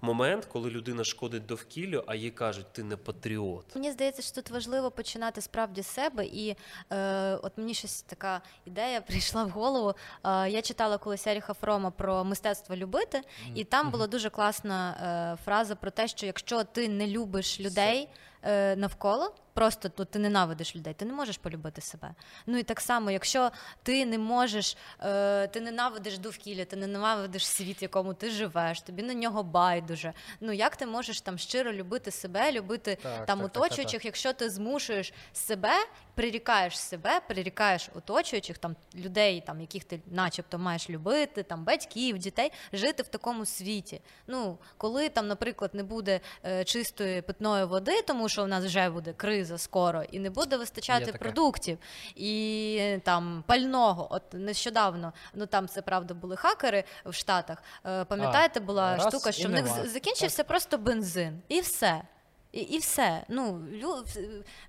[0.01, 3.75] момент, коли людина шкодить довкіллю, а їй кажуть, ти не патріот.
[3.75, 6.57] Мені здається, що тут важливо починати справді з себе, і
[6.91, 9.95] е, от мені щось така ідея прийшла в голову.
[10.25, 13.21] Е, я читала колись Еріха Фрома про мистецтво любити,
[13.55, 18.09] і там була дуже класна е, фраза про те, що якщо ти не любиш людей
[18.43, 22.15] е, навколо, просто ну, ти ненавидиш людей, ти не можеш полюбити себе.
[22.47, 23.51] Ну і так само, якщо
[23.83, 29.03] ти не можеш, е, ти ненавидиш довкілля, ти ненавидиш світ, в якому ти живеш, тобі
[29.03, 30.13] на нього байдуже.
[30.41, 34.05] Ну як ти можеш там щиро любити себе, любити Так, там так, оточуючих, так, так.
[34.05, 35.73] якщо ти змушуєш себе,
[36.15, 42.53] прирікаєш себе, прирікаєш оточуючих там людей, там яких ти начебто маєш любити, там батьків, дітей,
[42.73, 44.01] жити в такому світі.
[44.27, 48.91] Ну коли там, наприклад, не буде е, чистої питної води, тому що в нас вже
[48.91, 51.79] буде криза скоро, і не буде вистачати продуктів
[52.17, 54.09] і там пального.
[54.11, 57.63] От нещодавно, ну там це правда були хакери в Штатах.
[57.87, 59.87] Е, Пам'ятаєте, була раз штука, що в них нема.
[59.89, 62.03] закінчився просто бензин, і все.
[62.53, 63.25] І, і все.
[63.29, 64.05] Ну, лю,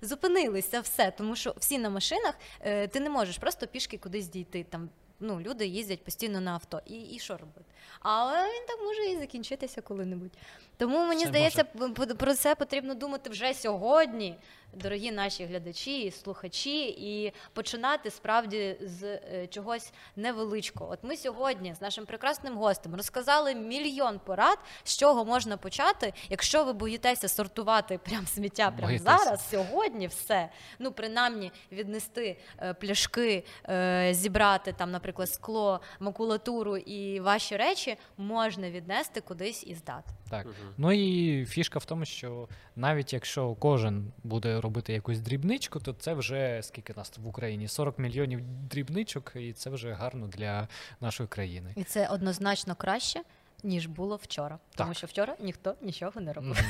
[0.02, 4.64] зупинилися все, тому що всі на машинах, е, ти не можеш просто пішки кудись дійти.
[4.64, 4.88] Там,
[5.20, 6.80] ну, люди їздять постійно на авто.
[6.86, 7.64] І, і що робити?
[8.00, 10.32] Але він так може і закінчитися коли-небудь.
[10.80, 14.36] Тому мені Це здається, п- про це потрібно думати вже сьогодні,
[14.72, 20.90] дорогі наші глядачі і слухачі, і починати справді з е, чогось невеличкого.
[20.92, 26.64] От ми сьогодні з нашим прекрасним гостем розказали мільйон порад, з чого можна почати, якщо
[26.64, 30.48] ви боїтеся сортувати прям сміття прямо зараз, сьогодні все.
[30.78, 38.70] Ну, принаймні, віднести е, пляшки, е, зібрати там, наприклад, скло, макулатуру і ваші речі можна
[38.70, 40.10] віднести кудись і здати.
[40.30, 40.46] Так.
[40.46, 40.54] Мгм.
[40.78, 46.14] Ну і фішка в тому, що навіть якщо кожен буде робити якусь дрібничку, то це
[46.14, 47.68] вже скільки нас в Україні?
[47.68, 50.68] 40 мільйонів дрібничок, і це вже гарно для
[51.00, 51.72] нашої країни.
[51.76, 53.22] І це однозначно краще,
[53.62, 54.58] ніж було вчора.
[54.74, 56.64] Тому що вчора ніхто нічого не робив.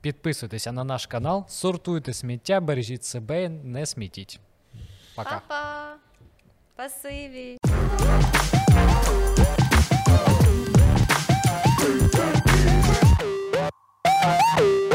[0.00, 4.40] Підписуйтеся на наш канал, сортуйте сміття, бережіть себе, не смітіть.
[5.14, 5.42] Пока.
[5.48, 5.96] Па-па!
[6.74, 7.58] Спасибі!
[14.26, 14.85] you